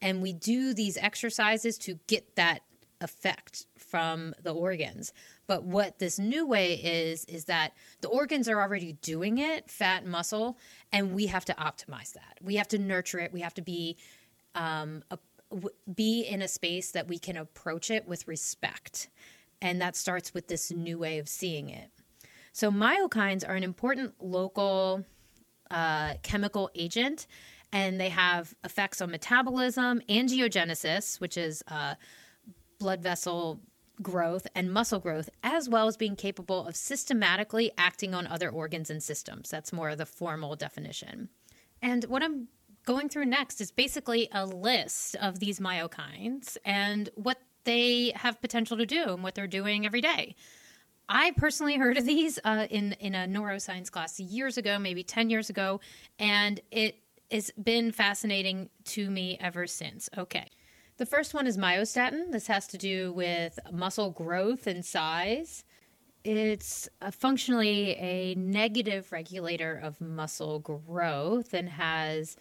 And 0.00 0.22
we 0.22 0.32
do 0.32 0.72
these 0.72 0.96
exercises 0.96 1.76
to 1.78 1.98
get 2.06 2.36
that 2.36 2.60
effect 3.02 3.66
from 3.76 4.34
the 4.42 4.54
organs. 4.54 5.12
But 5.46 5.64
what 5.64 5.98
this 5.98 6.18
new 6.18 6.46
way 6.46 6.74
is, 6.76 7.26
is 7.26 7.44
that 7.44 7.74
the 8.00 8.08
organs 8.08 8.48
are 8.48 8.58
already 8.58 8.94
doing 9.02 9.38
it, 9.38 9.70
fat 9.70 10.02
and 10.02 10.10
muscle, 10.10 10.56
and 10.90 11.14
we 11.14 11.26
have 11.26 11.44
to 11.44 11.54
optimize 11.54 12.14
that. 12.14 12.38
We 12.40 12.56
have 12.56 12.68
to 12.68 12.78
nurture 12.78 13.18
it. 13.18 13.34
We 13.34 13.40
have 13.40 13.54
to 13.54 13.62
be 13.62 13.98
um, 14.54 15.02
be 15.94 16.22
in 16.22 16.42
a 16.42 16.48
space 16.48 16.92
that 16.92 17.06
we 17.06 17.18
can 17.18 17.36
approach 17.36 17.90
it 17.90 18.08
with 18.08 18.26
respect. 18.26 19.08
And 19.60 19.80
that 19.80 19.96
starts 19.96 20.34
with 20.34 20.48
this 20.48 20.70
new 20.70 20.98
way 20.98 21.18
of 21.18 21.28
seeing 21.28 21.70
it. 21.70 21.90
So, 22.52 22.70
myokines 22.70 23.46
are 23.48 23.56
an 23.56 23.64
important 23.64 24.14
local 24.20 25.04
uh, 25.70 26.14
chemical 26.22 26.70
agent, 26.74 27.26
and 27.72 28.00
they 28.00 28.10
have 28.10 28.54
effects 28.62 29.00
on 29.00 29.10
metabolism, 29.10 30.00
angiogenesis, 30.08 31.20
which 31.20 31.36
is 31.36 31.64
uh, 31.68 31.94
blood 32.78 33.02
vessel 33.02 33.60
growth, 34.02 34.46
and 34.54 34.72
muscle 34.72 34.98
growth, 34.98 35.30
as 35.42 35.68
well 35.68 35.86
as 35.86 35.96
being 35.96 36.16
capable 36.16 36.66
of 36.66 36.76
systematically 36.76 37.70
acting 37.78 38.14
on 38.14 38.26
other 38.26 38.50
organs 38.50 38.90
and 38.90 39.02
systems. 39.02 39.50
That's 39.50 39.72
more 39.72 39.90
of 39.90 39.98
the 39.98 40.06
formal 40.06 40.56
definition. 40.56 41.28
And 41.80 42.04
what 42.04 42.22
I'm 42.22 42.48
going 42.86 43.08
through 43.08 43.26
next 43.26 43.60
is 43.60 43.70
basically 43.70 44.28
a 44.32 44.46
list 44.46 45.16
of 45.16 45.38
these 45.38 45.60
myokines 45.60 46.56
and 46.64 47.08
what 47.14 47.38
they 47.64 48.12
have 48.16 48.40
potential 48.40 48.76
to 48.76 48.86
do 48.86 49.02
and 49.14 49.22
what 49.22 49.34
they're 49.34 49.46
doing 49.46 49.86
every 49.86 50.00
day. 50.00 50.34
I 51.08 51.32
personally 51.32 51.76
heard 51.76 51.98
of 51.98 52.06
these 52.06 52.38
uh, 52.44 52.66
in 52.70 52.92
in 52.94 53.14
a 53.14 53.26
neuroscience 53.26 53.90
class 53.90 54.18
years 54.18 54.56
ago, 54.56 54.78
maybe 54.78 55.02
ten 55.02 55.30
years 55.30 55.50
ago, 55.50 55.80
and 56.18 56.60
it 56.70 56.96
has 57.30 57.50
been 57.62 57.92
fascinating 57.92 58.70
to 58.84 59.10
me 59.10 59.36
ever 59.40 59.66
since. 59.66 60.08
Okay. 60.16 60.46
The 60.96 61.06
first 61.06 61.34
one 61.34 61.48
is 61.48 61.58
myostatin. 61.58 62.30
This 62.30 62.46
has 62.46 62.68
to 62.68 62.78
do 62.78 63.12
with 63.12 63.58
muscle 63.72 64.10
growth 64.10 64.68
and 64.68 64.84
size. 64.84 65.64
It's 66.22 66.88
a 67.02 67.10
functionally 67.10 67.96
a 67.96 68.36
negative 68.36 69.10
regulator 69.10 69.76
of 69.82 70.00
muscle 70.00 70.60
growth 70.60 71.52
and 71.52 71.68
has 71.68 72.36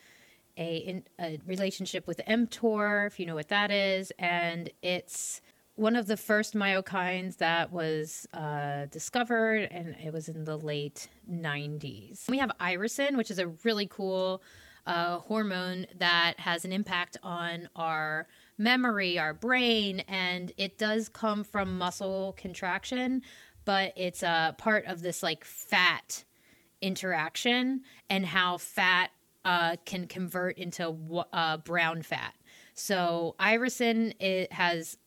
a, 0.57 1.03
a 1.19 1.39
relationship 1.45 2.07
with 2.07 2.21
mTOR, 2.27 3.07
if 3.07 3.19
you 3.19 3.25
know 3.25 3.35
what 3.35 3.49
that 3.49 3.71
is, 3.71 4.11
and 4.19 4.69
it's 4.81 5.41
one 5.75 5.95
of 5.95 6.05
the 6.05 6.17
first 6.17 6.53
myokines 6.53 7.37
that 7.37 7.71
was 7.71 8.27
uh, 8.33 8.85
discovered, 8.85 9.67
and 9.71 9.95
it 10.03 10.13
was 10.13 10.29
in 10.29 10.45
the 10.45 10.57
late 10.57 11.07
90s. 11.29 12.29
We 12.29 12.37
have 12.37 12.51
irisin, 12.59 13.17
which 13.17 13.31
is 13.31 13.39
a 13.39 13.47
really 13.63 13.87
cool 13.87 14.43
uh, 14.85 15.19
hormone 15.19 15.87
that 15.97 16.39
has 16.39 16.65
an 16.65 16.71
impact 16.71 17.17
on 17.23 17.69
our 17.75 18.27
memory, 18.57 19.17
our 19.17 19.33
brain, 19.33 20.01
and 20.01 20.51
it 20.57 20.77
does 20.77 21.09
come 21.09 21.43
from 21.43 21.77
muscle 21.77 22.35
contraction, 22.37 23.23
but 23.65 23.93
it's 23.95 24.23
a 24.23 24.55
part 24.57 24.85
of 24.85 25.01
this 25.01 25.23
like 25.23 25.43
fat 25.43 26.23
interaction 26.81 27.81
and 28.09 28.25
how 28.25 28.57
fat 28.57 29.09
uh, 29.45 29.75
can 29.85 30.07
convert 30.07 30.57
into 30.57 30.95
uh, 31.33 31.57
brown 31.57 32.01
fat. 32.01 32.33
So 32.73 33.35
irisin 33.39 34.13
it 34.19 34.51
has 34.53 34.97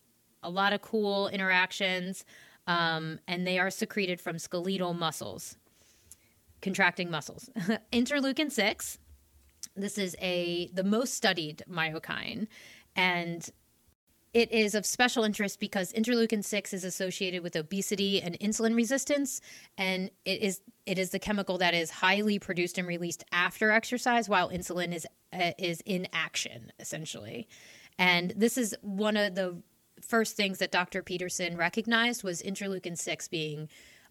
a 0.42 0.50
lot 0.50 0.72
of 0.72 0.82
cool 0.82 1.28
interactions, 1.28 2.24
um, 2.66 3.18
and 3.26 3.46
they 3.46 3.58
are 3.58 3.70
secreted 3.70 4.20
from 4.20 4.38
skeletal 4.38 4.94
muscles, 4.94 5.56
contracting 6.62 7.10
muscles. 7.10 7.50
Interleukin 7.92 8.50
six. 8.50 8.98
This 9.74 9.98
is 9.98 10.16
a 10.20 10.70
the 10.72 10.84
most 10.84 11.14
studied 11.14 11.62
myokine, 11.68 12.46
and 12.94 13.48
it 14.36 14.52
is 14.52 14.74
of 14.74 14.84
special 14.84 15.24
interest 15.24 15.58
because 15.58 15.94
interleukin 15.94 16.44
6 16.44 16.74
is 16.74 16.84
associated 16.84 17.42
with 17.42 17.56
obesity 17.56 18.20
and 18.20 18.38
insulin 18.38 18.76
resistance 18.76 19.40
and 19.78 20.10
it 20.26 20.42
is 20.42 20.60
it 20.84 20.98
is 20.98 21.08
the 21.08 21.18
chemical 21.18 21.56
that 21.56 21.72
is 21.72 21.90
highly 21.90 22.38
produced 22.38 22.76
and 22.76 22.86
released 22.86 23.24
after 23.32 23.70
exercise 23.70 24.28
while 24.28 24.50
insulin 24.50 24.94
is 24.94 25.06
uh, 25.32 25.52
is 25.58 25.82
in 25.86 26.06
action 26.12 26.70
essentially 26.78 27.48
and 27.98 28.34
this 28.36 28.58
is 28.58 28.76
one 28.82 29.16
of 29.16 29.34
the 29.34 29.56
first 30.02 30.36
things 30.36 30.58
that 30.58 30.70
Dr. 30.70 31.02
Pedersen 31.02 31.56
recognized 31.56 32.22
was 32.22 32.42
interleukin 32.42 32.98
6 32.98 33.28
being 33.28 33.70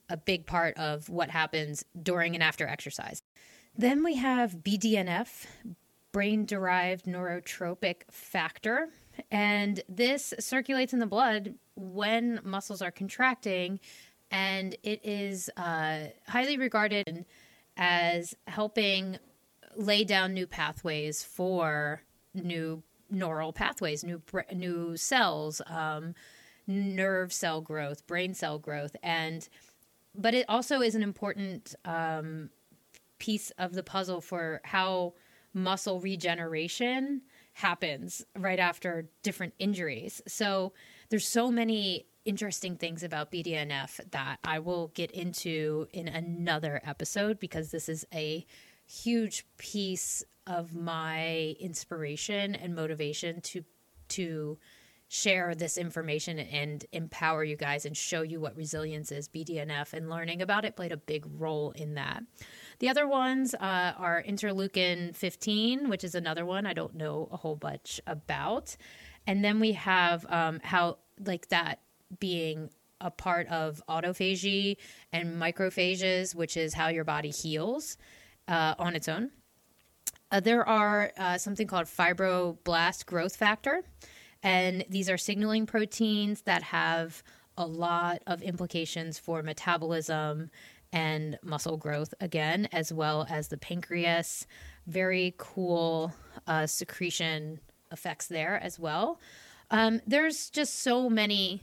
a 0.10 0.18
big 0.18 0.48
part 0.48 0.76
of 0.76 1.08
what 1.08 1.30
happens 1.30 1.86
during 2.02 2.34
and 2.34 2.44
after 2.44 2.68
exercise. 2.68 3.22
Then 3.78 4.04
we 4.04 4.16
have 4.16 4.64
BDNF, 4.64 5.46
brain 6.12 6.46
derived 6.46 7.06
neurotrophic 7.06 8.10
factor. 8.10 8.90
And 9.32 9.82
this 9.88 10.34
circulates 10.40 10.94
in 10.94 11.00
the 11.00 11.06
blood 11.06 11.56
when 11.76 12.40
muscles 12.44 12.82
are 12.82 12.92
contracting, 12.92 13.80
and 14.32 14.76
it 14.84 15.02
is 15.04 15.50
uh, 15.58 16.06
highly 16.28 16.58
regarded 16.58 17.26
as 17.78 18.36
helping 18.48 19.18
lay 19.76 20.04
down 20.04 20.34
new 20.34 20.48
pathways 20.48 21.24
for 21.24 22.02
new 22.34 22.82
neural 23.10 23.54
pathways, 23.54 24.04
new 24.04 24.22
new 24.54 24.98
cells, 24.98 25.62
um, 25.68 26.14
nerve 26.68 27.32
cell 27.32 27.62
growth, 27.62 28.06
brain 28.08 28.34
cell 28.34 28.58
growth, 28.58 28.96
and 29.04 29.48
but 30.18 30.34
it 30.34 30.46
also 30.48 30.82
is 30.82 30.96
an 30.96 31.04
important 31.04 31.76
um, 31.84 32.50
piece 33.20 33.52
of 33.58 33.74
the 33.74 33.84
puzzle 33.84 34.22
for 34.22 34.62
how 34.64 35.14
muscle 35.54 36.00
regeneration 36.00 37.22
happens 37.56 38.26
right 38.38 38.60
after 38.60 39.08
different 39.24 39.54
injuries. 39.60 40.22
So 40.28 40.74
there's 41.10 41.26
so 41.26 41.50
many 41.50 42.06
interesting 42.26 42.76
things 42.76 43.02
about 43.02 43.32
BDNF 43.32 44.12
that 44.12 44.40
I 44.44 44.60
will 44.60 44.90
get 44.90 45.10
into 45.12 45.88
in 45.94 46.10
another 46.10 46.82
episode 46.84 47.40
because 47.40 47.72
this 47.72 47.88
is 47.88 48.06
a 48.14 48.46
huge 48.86 49.46
piece 49.58 50.22
of 50.46 50.76
my 50.76 51.56
inspiration 51.58 52.56
and 52.56 52.76
motivation 52.76 53.40
to 53.42 53.64
to 54.10 54.58
share 55.08 55.56
this 55.56 55.78
information 55.78 56.40
and 56.40 56.86
empower 56.92 57.44
you 57.44 57.56
guys 57.56 57.86
and 57.86 57.96
show 57.96 58.22
you 58.22 58.42
what 58.42 58.58
resilience 58.58 59.14
is. 59.14 59.30
BDNF 59.30 59.94
and 59.94 60.10
learning 60.10 60.42
about 60.42 60.66
it 60.66 60.76
played 60.76 60.92
a 60.92 60.98
big 60.98 61.26
role 61.38 61.72
in 61.72 61.94
that. 61.94 62.22
The 62.80 62.90
other 62.90 63.08
ones 63.08 63.54
uh, 63.54 63.94
are 63.98 64.24
interleukin 64.28 65.16
15, 65.16 65.90
which 65.90 66.04
is 66.04 66.16
another 66.16 66.46
one 66.46 66.66
I 66.66 66.74
don't 66.74 66.96
know 66.96 67.30
a 67.32 67.38
whole 67.38 67.56
bunch 67.56 68.02
about. 68.06 68.76
And 69.28 69.44
then 69.44 69.60
we 69.60 69.74
have 69.74 70.26
um, 70.30 70.60
how, 70.64 70.98
like, 71.26 71.50
that 71.50 71.80
being 72.20 72.70
a 73.02 73.12
part 73.12 73.48
of 73.48 73.82
autophagy 73.90 74.78
and 75.12 75.42
microphages, 75.42 76.36
which 76.36 76.58
is 76.58 76.74
how 76.74 76.88
your 76.88 77.04
body 77.04 77.30
heals 77.30 77.98
uh, 78.48 78.76
on 78.78 78.96
its 78.96 79.08
own. 79.08 79.32
Uh, 80.32 80.40
there 80.40 80.68
are 80.68 81.12
uh, 81.18 81.38
something 81.38 81.68
called 81.68 81.86
fibroblast 81.86 83.06
growth 83.06 83.36
factor, 83.36 83.84
and 84.44 84.86
these 84.90 85.10
are 85.10 85.18
signaling 85.18 85.66
proteins 85.66 86.42
that 86.42 86.64
have 86.64 87.24
a 87.58 87.66
lot 87.66 88.22
of 88.28 88.42
implications 88.42 89.18
for 89.18 89.42
metabolism 89.42 90.50
and 90.94 91.38
muscle 91.44 91.78
growth, 91.78 92.14
again, 92.20 92.68
as 92.72 92.94
well 92.94 93.26
as 93.30 93.48
the 93.48 93.58
pancreas. 93.58 94.48
Very 94.88 95.36
cool 95.38 96.14
uh, 96.48 96.68
secretion 96.68 97.60
effects 97.92 98.28
there 98.28 98.62
as 98.62 98.80
well. 98.80 99.20
Um, 99.72 100.02
there's 100.06 100.50
just 100.50 100.82
so 100.84 101.10
many 101.10 101.62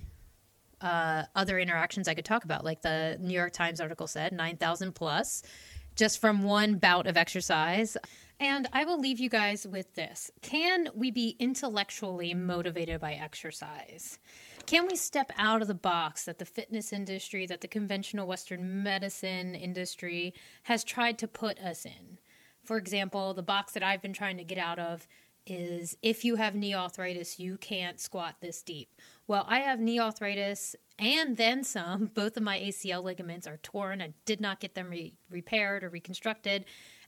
uh, 0.81 1.25
other 1.37 1.59
interactions 1.59 2.09
I 2.09 2.15
could 2.15 2.25
talk 2.25 2.45
about, 2.45 2.65
like 2.65 2.83
the 2.83 3.17
New 3.21 3.35
York 3.35 3.53
Times 3.53 3.81
article 3.81 4.07
said 4.07 4.33
9,000 4.33 4.93
plus 4.93 5.43
just 5.95 6.21
from 6.21 6.43
one 6.43 6.77
bout 6.77 7.07
of 7.07 7.17
exercise. 7.17 7.97
And 8.41 8.69
I 8.73 8.85
will 8.85 8.99
leave 8.99 9.21
you 9.21 9.29
guys 9.29 9.67
with 9.67 9.95
this 9.95 10.31
Can 10.43 10.89
we 10.95 11.11
be 11.11 11.37
intellectually 11.39 12.35
motivated 12.35 13.01
by 13.01 13.13
exercise? 13.15 14.19
Can 14.67 14.87
we 14.87 14.97
step 14.97 15.33
out 15.37 15.63
of 15.63 15.69
the 15.69 15.75
box 15.75 16.25
that 16.25 16.39
the 16.39 16.45
fitness 16.45 16.93
industry, 16.93 17.47
that 17.47 17.61
the 17.61 17.69
conventional 17.69 18.27
Western 18.27 18.83
medicine 18.83 19.55
industry 19.55 20.35
has 20.65 20.85
tried 20.85 21.19
to 21.19 21.29
put 21.29 21.59
us 21.59 21.85
in? 21.85 22.19
For 22.65 22.77
example, 22.77 23.35
the 23.35 23.43
box 23.43 23.73
that 23.73 23.83
I've 23.83 24.03
been 24.03 24.13
trying 24.13 24.37
to 24.37 24.45
get 24.45 24.59
out 24.59 24.79
of 24.79 25.07
is 25.47 25.97
if 26.03 26.25
you 26.25 26.37
have 26.37 26.55
knee 26.55 26.75
arthritis, 26.75 27.39
you 27.39 27.57
can't 27.57 28.01
squat 28.01 28.37
this 28.41 28.63
deep. 28.63 28.95
Well, 29.27 29.45
I 29.49 29.59
have 29.61 29.81
knee 29.81 29.99
arthritis 29.99 30.77
and 30.99 31.37
then 31.37 31.65
some. 31.65 32.07
Both 32.15 32.37
of 32.37 32.43
my 32.43 32.59
ACL 32.59 33.03
ligaments 33.03 33.47
are 33.47 33.59
torn. 33.59 34.01
I 34.01 34.15
did 34.25 34.41
not 34.41 34.61
get 34.61 34.75
them 34.75 34.91
re- 34.91 35.15
repaired 35.31 35.83
or 35.83 35.89
reconstructed. 35.89 36.65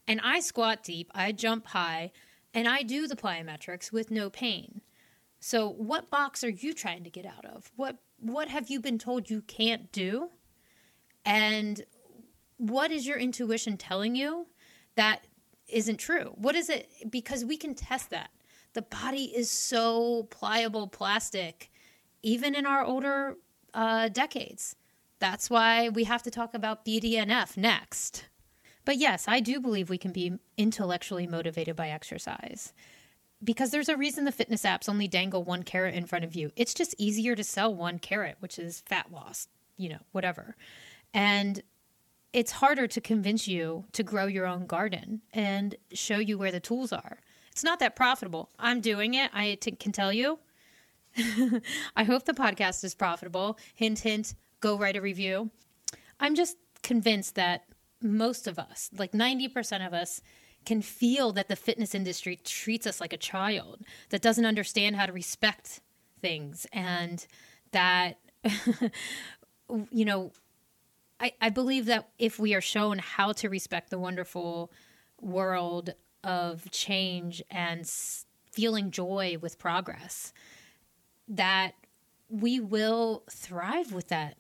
And 0.06 0.20
I 0.22 0.40
squat 0.40 0.82
deep, 0.82 1.10
I 1.14 1.32
jump 1.32 1.68
high, 1.68 2.12
and 2.52 2.68
I 2.68 2.82
do 2.82 3.06
the 3.06 3.16
plyometrics 3.16 3.90
with 3.90 4.10
no 4.10 4.30
pain. 4.30 4.80
So, 5.40 5.68
what 5.68 6.10
box 6.10 6.42
are 6.44 6.50
you 6.50 6.72
trying 6.72 7.04
to 7.04 7.10
get 7.10 7.26
out 7.26 7.44
of? 7.44 7.70
What 7.76 7.98
what 8.18 8.48
have 8.48 8.70
you 8.70 8.80
been 8.80 8.98
told 8.98 9.28
you 9.28 9.42
can't 9.42 9.92
do? 9.92 10.30
And 11.24 11.82
what 12.56 12.90
is 12.90 13.06
your 13.06 13.18
intuition 13.18 13.76
telling 13.76 14.14
you 14.14 14.46
that 14.94 15.26
isn't 15.68 15.98
true? 15.98 16.32
What 16.36 16.54
is 16.54 16.70
it? 16.70 16.90
Because 17.10 17.44
we 17.44 17.56
can 17.56 17.74
test 17.74 18.10
that. 18.10 18.30
The 18.72 18.82
body 18.82 19.24
is 19.24 19.50
so 19.50 20.24
pliable 20.30 20.88
plastic, 20.88 21.70
even 22.22 22.54
in 22.54 22.66
our 22.66 22.84
older 22.84 23.36
uh, 23.72 24.08
decades. 24.08 24.76
That's 25.18 25.48
why 25.48 25.88
we 25.88 26.04
have 26.04 26.22
to 26.24 26.30
talk 26.30 26.54
about 26.54 26.84
BDNF 26.84 27.56
next. 27.56 28.24
But 28.84 28.96
yes, 28.96 29.24
I 29.26 29.40
do 29.40 29.60
believe 29.60 29.88
we 29.88 29.98
can 29.98 30.12
be 30.12 30.38
intellectually 30.56 31.26
motivated 31.26 31.76
by 31.76 31.88
exercise 31.88 32.72
because 33.42 33.70
there's 33.70 33.88
a 33.88 33.96
reason 33.96 34.24
the 34.24 34.32
fitness 34.32 34.62
apps 34.62 34.88
only 34.88 35.08
dangle 35.08 35.44
one 35.44 35.62
carrot 35.62 35.94
in 35.94 36.06
front 36.06 36.24
of 36.24 36.34
you. 36.34 36.50
It's 36.56 36.74
just 36.74 36.94
easier 36.98 37.34
to 37.34 37.44
sell 37.44 37.74
one 37.74 37.98
carrot, 37.98 38.36
which 38.40 38.58
is 38.58 38.82
fat 38.86 39.12
loss, 39.12 39.48
you 39.76 39.88
know, 39.88 40.00
whatever. 40.12 40.56
And 41.12 41.62
it's 42.32 42.52
harder 42.52 42.86
to 42.88 43.00
convince 43.00 43.46
you 43.46 43.84
to 43.92 44.02
grow 44.02 44.26
your 44.26 44.46
own 44.46 44.66
garden 44.66 45.22
and 45.32 45.76
show 45.92 46.18
you 46.18 46.38
where 46.38 46.52
the 46.52 46.60
tools 46.60 46.92
are. 46.92 47.18
It's 47.52 47.62
not 47.62 47.78
that 47.78 47.94
profitable. 47.94 48.50
I'm 48.58 48.80
doing 48.80 49.14
it. 49.14 49.30
I 49.32 49.56
t- 49.60 49.72
can 49.72 49.92
tell 49.92 50.12
you. 50.12 50.40
I 51.96 52.02
hope 52.02 52.24
the 52.24 52.32
podcast 52.32 52.82
is 52.82 52.94
profitable. 52.94 53.58
Hint, 53.74 54.00
hint, 54.00 54.34
go 54.60 54.76
write 54.76 54.96
a 54.96 55.00
review. 55.00 55.50
I'm 56.18 56.34
just 56.34 56.56
convinced 56.82 57.36
that 57.36 57.64
most 58.04 58.46
of 58.46 58.58
us, 58.58 58.90
like 58.96 59.12
90% 59.12 59.86
of 59.86 59.92
us, 59.94 60.20
can 60.64 60.80
feel 60.80 61.32
that 61.32 61.48
the 61.48 61.56
fitness 61.56 61.94
industry 61.94 62.36
treats 62.36 62.86
us 62.86 63.00
like 63.00 63.12
a 63.12 63.18
child 63.18 63.82
that 64.10 64.22
doesn't 64.22 64.46
understand 64.46 64.96
how 64.96 65.06
to 65.06 65.12
respect 65.12 65.80
things 66.20 66.66
and 66.72 67.26
that, 67.72 68.18
you 69.90 70.04
know, 70.04 70.32
I, 71.20 71.32
I 71.40 71.50
believe 71.50 71.86
that 71.86 72.08
if 72.18 72.38
we 72.38 72.54
are 72.54 72.60
shown 72.60 72.98
how 72.98 73.32
to 73.32 73.48
respect 73.48 73.90
the 73.90 73.98
wonderful 73.98 74.72
world 75.20 75.94
of 76.22 76.70
change 76.70 77.42
and 77.50 77.86
feeling 78.50 78.90
joy 78.90 79.36
with 79.40 79.58
progress, 79.58 80.32
that 81.28 81.72
we 82.28 82.60
will 82.60 83.24
thrive 83.30 83.92
with 83.92 84.08
that 84.08 84.36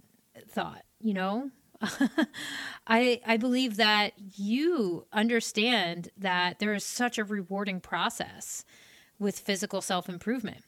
thought, 0.48 0.84
you 1.00 1.14
know? 1.14 1.50
I 2.86 3.20
I 3.26 3.36
believe 3.36 3.76
that 3.76 4.12
you 4.36 5.06
understand 5.12 6.10
that 6.16 6.58
there 6.58 6.74
is 6.74 6.84
such 6.84 7.18
a 7.18 7.24
rewarding 7.24 7.80
process 7.80 8.64
with 9.18 9.38
physical 9.38 9.80
self-improvement. 9.80 10.64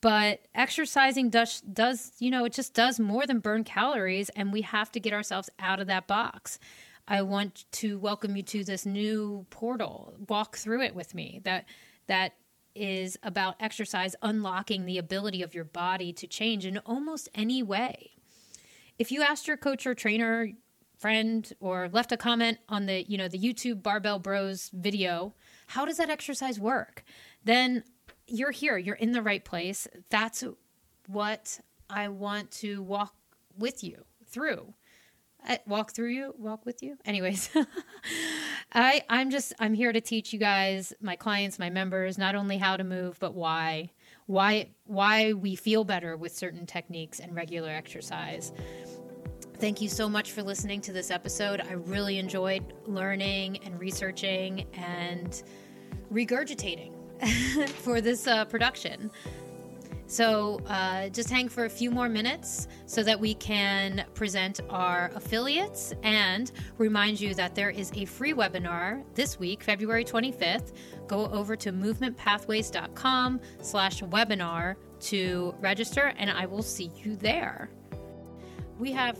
But 0.00 0.46
exercising 0.54 1.30
does 1.30 1.60
does, 1.62 2.12
you 2.18 2.30
know, 2.30 2.44
it 2.44 2.52
just 2.52 2.74
does 2.74 3.00
more 3.00 3.26
than 3.26 3.40
burn 3.40 3.64
calories 3.64 4.28
and 4.30 4.52
we 4.52 4.62
have 4.62 4.92
to 4.92 5.00
get 5.00 5.12
ourselves 5.12 5.50
out 5.58 5.80
of 5.80 5.86
that 5.86 6.06
box. 6.06 6.58
I 7.08 7.22
want 7.22 7.64
to 7.72 7.98
welcome 7.98 8.36
you 8.36 8.42
to 8.42 8.64
this 8.64 8.84
new 8.84 9.46
portal. 9.50 10.14
Walk 10.28 10.56
through 10.56 10.82
it 10.82 10.94
with 10.94 11.14
me. 11.14 11.40
That 11.44 11.66
that 12.08 12.34
is 12.74 13.18
about 13.22 13.56
exercise 13.58 14.14
unlocking 14.22 14.84
the 14.84 14.98
ability 14.98 15.42
of 15.42 15.54
your 15.54 15.64
body 15.64 16.12
to 16.12 16.26
change 16.26 16.66
in 16.66 16.78
almost 16.78 17.28
any 17.34 17.62
way. 17.62 18.15
If 18.98 19.12
you 19.12 19.22
asked 19.22 19.46
your 19.46 19.56
coach 19.56 19.86
or 19.86 19.94
trainer 19.94 20.50
friend 20.98 21.52
or 21.60 21.88
left 21.92 22.12
a 22.12 22.16
comment 22.16 22.58
on 22.68 22.86
the, 22.86 23.04
you 23.04 23.18
know, 23.18 23.28
the 23.28 23.38
YouTube 23.38 23.82
Barbell 23.82 24.18
Bros 24.18 24.70
video, 24.72 25.34
how 25.68 25.84
does 25.84 25.98
that 25.98 26.08
exercise 26.08 26.58
work? 26.58 27.04
Then 27.44 27.84
you're 28.26 28.50
here, 28.50 28.78
you're 28.78 28.94
in 28.94 29.12
the 29.12 29.22
right 29.22 29.44
place. 29.44 29.86
That's 30.08 30.42
what 31.06 31.60
I 31.90 32.08
want 32.08 32.50
to 32.52 32.82
walk 32.82 33.14
with 33.56 33.84
you 33.84 34.04
through. 34.26 34.74
I 35.44 35.60
walk 35.66 35.92
through 35.92 36.10
you, 36.10 36.34
walk 36.38 36.66
with 36.66 36.82
you. 36.82 36.96
Anyways, 37.04 37.50
I 38.72 39.02
I'm 39.08 39.30
just 39.30 39.52
I'm 39.60 39.74
here 39.74 39.92
to 39.92 40.00
teach 40.00 40.32
you 40.32 40.40
guys, 40.40 40.92
my 41.00 41.14
clients, 41.14 41.58
my 41.58 41.70
members, 41.70 42.18
not 42.18 42.34
only 42.34 42.58
how 42.58 42.76
to 42.76 42.82
move, 42.82 43.18
but 43.20 43.34
why 43.34 43.90
why 44.26 44.70
why 44.84 45.32
we 45.32 45.56
feel 45.56 45.84
better 45.84 46.16
with 46.16 46.34
certain 46.36 46.66
techniques 46.66 47.20
and 47.20 47.34
regular 47.34 47.70
exercise. 47.70 48.52
Thank 49.58 49.80
you 49.80 49.88
so 49.88 50.08
much 50.08 50.32
for 50.32 50.42
listening 50.42 50.80
to 50.82 50.92
this 50.92 51.10
episode. 51.10 51.62
I 51.62 51.72
really 51.72 52.18
enjoyed 52.18 52.74
learning 52.84 53.58
and 53.64 53.80
researching 53.80 54.66
and 54.74 55.42
regurgitating 56.12 56.92
for 57.68 58.00
this 58.02 58.26
uh, 58.26 58.44
production. 58.44 59.10
So 60.08 60.60
uh, 60.66 61.08
just 61.08 61.30
hang 61.30 61.48
for 61.48 61.64
a 61.64 61.70
few 61.70 61.90
more 61.90 62.08
minutes 62.08 62.68
so 62.86 63.02
that 63.02 63.18
we 63.18 63.34
can 63.34 64.04
present 64.14 64.60
our 64.70 65.10
affiliates 65.14 65.92
and 66.04 66.52
remind 66.78 67.20
you 67.20 67.34
that 67.34 67.56
there 67.56 67.70
is 67.70 67.90
a 67.94 68.04
free 68.04 68.32
webinar 68.32 69.02
this 69.14 69.38
week, 69.38 69.64
February 69.64 70.04
25th. 70.04 70.72
Go 71.08 71.26
over 71.26 71.56
to 71.56 71.72
movementpathways.com 71.72 73.40
slash 73.60 74.02
webinar 74.02 74.76
to 75.00 75.54
register 75.60 76.12
and 76.16 76.30
I 76.30 76.46
will 76.46 76.62
see 76.62 76.92
you 77.02 77.16
there. 77.16 77.68
We 78.78 78.92
have 78.92 79.18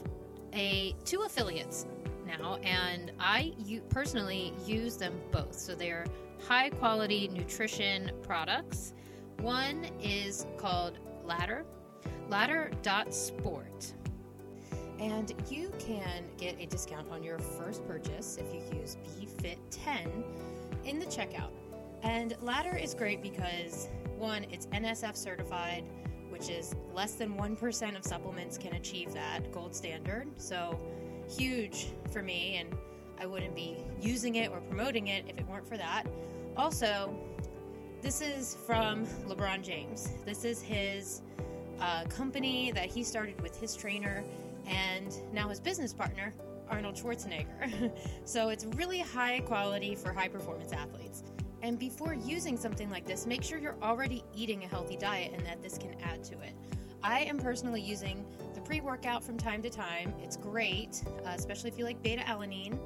a 0.52 0.94
two 1.04 1.22
affiliates 1.22 1.86
now 2.26 2.56
and 2.62 3.10
I 3.18 3.54
personally 3.88 4.52
use 4.64 4.96
them 4.96 5.14
both. 5.32 5.58
So 5.58 5.74
they're 5.74 6.06
high 6.46 6.70
quality 6.70 7.28
nutrition 7.28 8.12
products 8.22 8.94
one 9.40 9.86
is 10.02 10.46
called 10.56 10.98
Ladder, 11.24 11.64
ladder.sport. 12.28 13.92
And 14.98 15.34
you 15.50 15.70
can 15.78 16.24
get 16.38 16.56
a 16.58 16.66
discount 16.66 17.10
on 17.10 17.22
your 17.22 17.38
first 17.38 17.86
purchase 17.86 18.38
if 18.38 18.52
you 18.54 18.78
use 18.78 18.96
BFIT10 19.04 20.24
in 20.84 20.98
the 20.98 21.06
checkout. 21.06 21.50
And 22.02 22.34
Ladder 22.40 22.76
is 22.76 22.94
great 22.94 23.22
because, 23.22 23.88
one, 24.16 24.44
it's 24.50 24.66
NSF 24.66 25.16
certified, 25.16 25.84
which 26.30 26.48
is 26.48 26.74
less 26.94 27.14
than 27.14 27.36
1% 27.36 27.96
of 27.96 28.04
supplements 28.04 28.56
can 28.56 28.74
achieve 28.74 29.12
that 29.12 29.50
gold 29.52 29.74
standard. 29.74 30.28
So, 30.40 30.78
huge 31.28 31.88
for 32.10 32.22
me, 32.22 32.56
and 32.56 32.74
I 33.18 33.26
wouldn't 33.26 33.54
be 33.54 33.76
using 34.00 34.36
it 34.36 34.50
or 34.50 34.60
promoting 34.60 35.08
it 35.08 35.24
if 35.28 35.38
it 35.38 35.46
weren't 35.48 35.66
for 35.66 35.76
that. 35.76 36.04
Also, 36.56 37.14
this 38.06 38.20
is 38.20 38.56
from 38.64 39.04
LeBron 39.26 39.64
James. 39.64 40.10
This 40.24 40.44
is 40.44 40.62
his 40.62 41.22
uh, 41.80 42.04
company 42.04 42.70
that 42.70 42.86
he 42.86 43.02
started 43.02 43.40
with 43.40 43.60
his 43.60 43.74
trainer 43.74 44.22
and 44.64 45.12
now 45.32 45.48
his 45.48 45.58
business 45.58 45.92
partner, 45.92 46.32
Arnold 46.70 46.94
Schwarzenegger. 46.94 47.90
so 48.24 48.50
it's 48.50 48.64
really 48.64 49.00
high 49.00 49.40
quality 49.40 49.96
for 49.96 50.12
high 50.12 50.28
performance 50.28 50.72
athletes. 50.72 51.24
And 51.62 51.80
before 51.80 52.14
using 52.14 52.56
something 52.56 52.88
like 52.90 53.06
this, 53.06 53.26
make 53.26 53.42
sure 53.42 53.58
you're 53.58 53.82
already 53.82 54.22
eating 54.32 54.62
a 54.62 54.68
healthy 54.68 54.96
diet 54.96 55.32
and 55.36 55.44
that 55.44 55.60
this 55.60 55.76
can 55.76 55.96
add 56.04 56.22
to 56.24 56.34
it. 56.42 56.52
I 57.02 57.22
am 57.22 57.38
personally 57.38 57.82
using 57.82 58.24
the 58.54 58.60
pre 58.60 58.80
workout 58.80 59.24
from 59.24 59.36
time 59.36 59.62
to 59.62 59.70
time. 59.70 60.14
It's 60.22 60.36
great, 60.36 61.02
uh, 61.24 61.30
especially 61.34 61.70
if 61.70 61.78
you 61.78 61.84
like 61.84 62.00
beta 62.04 62.22
alanine. 62.22 62.78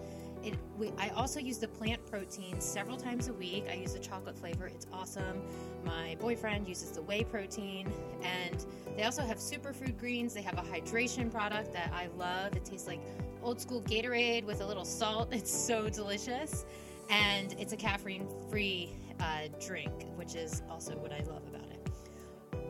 It, 0.42 0.54
we, 0.78 0.92
I 0.98 1.10
also 1.10 1.38
use 1.38 1.58
the 1.58 1.68
plant 1.68 2.04
protein 2.06 2.60
several 2.60 2.96
times 2.96 3.28
a 3.28 3.32
week. 3.32 3.66
I 3.70 3.74
use 3.74 3.92
the 3.92 3.98
chocolate 3.98 4.38
flavor, 4.38 4.66
it's 4.66 4.86
awesome. 4.92 5.42
My 5.84 6.16
boyfriend 6.20 6.66
uses 6.66 6.92
the 6.92 7.02
whey 7.02 7.24
protein, 7.24 7.92
and 8.22 8.64
they 8.96 9.02
also 9.02 9.22
have 9.22 9.36
superfood 9.36 9.98
greens. 9.98 10.32
They 10.32 10.42
have 10.42 10.58
a 10.58 10.62
hydration 10.62 11.30
product 11.30 11.72
that 11.74 11.92
I 11.94 12.08
love. 12.16 12.56
It 12.56 12.64
tastes 12.64 12.86
like 12.86 13.00
old 13.42 13.60
school 13.60 13.82
Gatorade 13.82 14.44
with 14.44 14.60
a 14.60 14.66
little 14.66 14.84
salt. 14.84 15.32
It's 15.40 15.52
so 15.52 15.88
delicious, 15.88 16.64
and 17.08 17.54
it's 17.58 17.72
a 17.72 17.76
caffeine 17.76 18.26
free 18.48 18.94
uh, 19.20 19.48
drink, 19.64 19.92
which 20.16 20.34
is 20.34 20.62
also 20.70 20.96
what 20.96 21.12
I 21.12 21.20
love 21.20 21.42
about 21.48 21.68
it. 21.70 21.88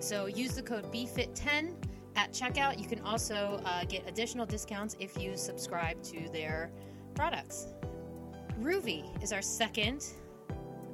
So 0.02 0.26
use 0.26 0.54
the 0.54 0.62
code 0.62 0.90
BFIT10 0.92 1.74
at 2.16 2.32
checkout. 2.32 2.78
You 2.78 2.86
can 2.86 3.00
also 3.00 3.60
uh, 3.64 3.84
get 3.84 4.08
additional 4.08 4.46
discounts 4.46 4.96
if 4.98 5.16
you 5.18 5.36
subscribe 5.36 6.02
to 6.04 6.28
their 6.32 6.70
products. 7.20 7.66
Ruvi 8.62 9.04
is 9.22 9.30
our 9.30 9.42
second 9.42 10.06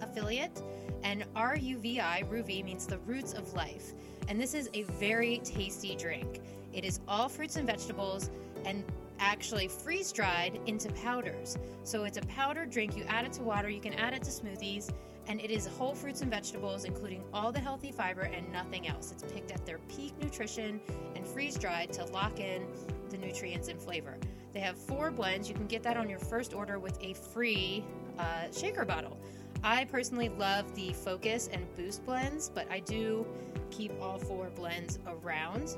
affiliate, 0.01 0.61
and 1.05 1.25
RUVI, 1.37 2.29
Ruvi, 2.29 2.65
means 2.65 2.85
the 2.85 2.99
roots 3.07 3.33
of 3.33 3.55
life. 3.55 3.93
And 4.27 4.41
this 4.41 4.53
is 4.53 4.69
a 4.75 4.83
very 4.99 5.39
tasty 5.45 5.95
drink. 5.95 6.41
It 6.73 6.85
is 6.85 6.99
all 7.07 7.29
fruits 7.29 7.55
and 7.55 7.65
vegetables 7.65 8.31
and 8.65 8.83
actually 9.21 9.69
freeze 9.69 10.11
dried 10.11 10.59
into 10.67 10.91
powders. 10.95 11.59
So 11.85 12.03
it's 12.03 12.19
a 12.19 12.23
powdered 12.23 12.71
drink. 12.71 12.97
You 12.97 13.05
add 13.05 13.25
it 13.25 13.33
to 13.35 13.45
water, 13.45 13.69
you 13.69 13.81
can 13.81 13.93
add 13.93 14.13
it 14.13 14.25
to 14.25 14.31
smoothies, 14.31 14.93
and 15.29 15.41
it 15.41 15.53
is 15.53 15.69
whole 15.69 15.95
fruits 15.95 16.23
and 16.23 16.31
vegetables, 16.33 16.87
including 16.87 17.23
all 17.33 17.53
the 17.53 17.61
healthy 17.61 17.93
fiber 17.93 18.23
and 18.23 18.53
nothing 18.53 18.89
else. 18.89 19.13
It's 19.13 19.23
picked 19.23 19.53
at 19.53 19.65
their 19.65 19.79
peak 19.89 20.13
nutrition 20.21 20.81
and 21.15 21.25
freeze 21.25 21.57
dried 21.57 21.93
to 21.93 22.05
lock 22.07 22.41
in 22.41 22.67
the 23.11 23.17
nutrients 23.17 23.69
and 23.69 23.81
flavor. 23.81 24.19
They 24.57 24.63
have 24.63 24.79
four 24.79 25.11
blends. 25.11 25.51
You 25.51 25.55
can 25.55 25.67
get 25.67 25.83
that 25.83 25.99
on 25.99 26.09
your 26.09 26.19
first 26.19 26.55
order 26.55 26.79
with 26.79 26.97
a 27.03 27.13
free 27.13 27.85
uh, 28.19 28.51
shaker 28.51 28.87
bottle. 28.87 29.19
I 29.63 29.85
personally 29.85 30.31
love 30.31 30.75
the 30.75 30.95
Focus 30.95 31.51
and 31.53 31.63
Boost 31.77 32.07
blends, 32.07 32.49
but 32.49 32.67
I 32.71 32.81
do 32.81 33.27
keep 33.71 33.93
all 34.01 34.19
four 34.19 34.49
blends 34.57 34.99
around. 35.07 35.77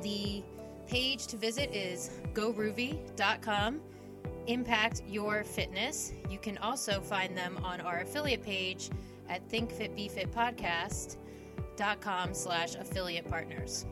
The 0.00 0.42
page 0.86 1.26
to 1.26 1.36
visit 1.36 1.74
is 1.74 2.12
goruvi.com. 2.32 3.82
Impact 4.46 5.02
your 5.06 5.44
fitness. 5.44 6.14
You 6.30 6.38
can 6.38 6.56
also 6.56 6.98
find 6.98 7.36
them 7.36 7.58
on 7.62 7.82
our 7.82 7.98
affiliate 7.98 8.42
page 8.42 8.88
at 9.28 9.46
thinkfitbfitpodcast.com 9.50 12.32
slash 12.32 12.74
affiliate 12.74 13.28
partners. 13.28 13.84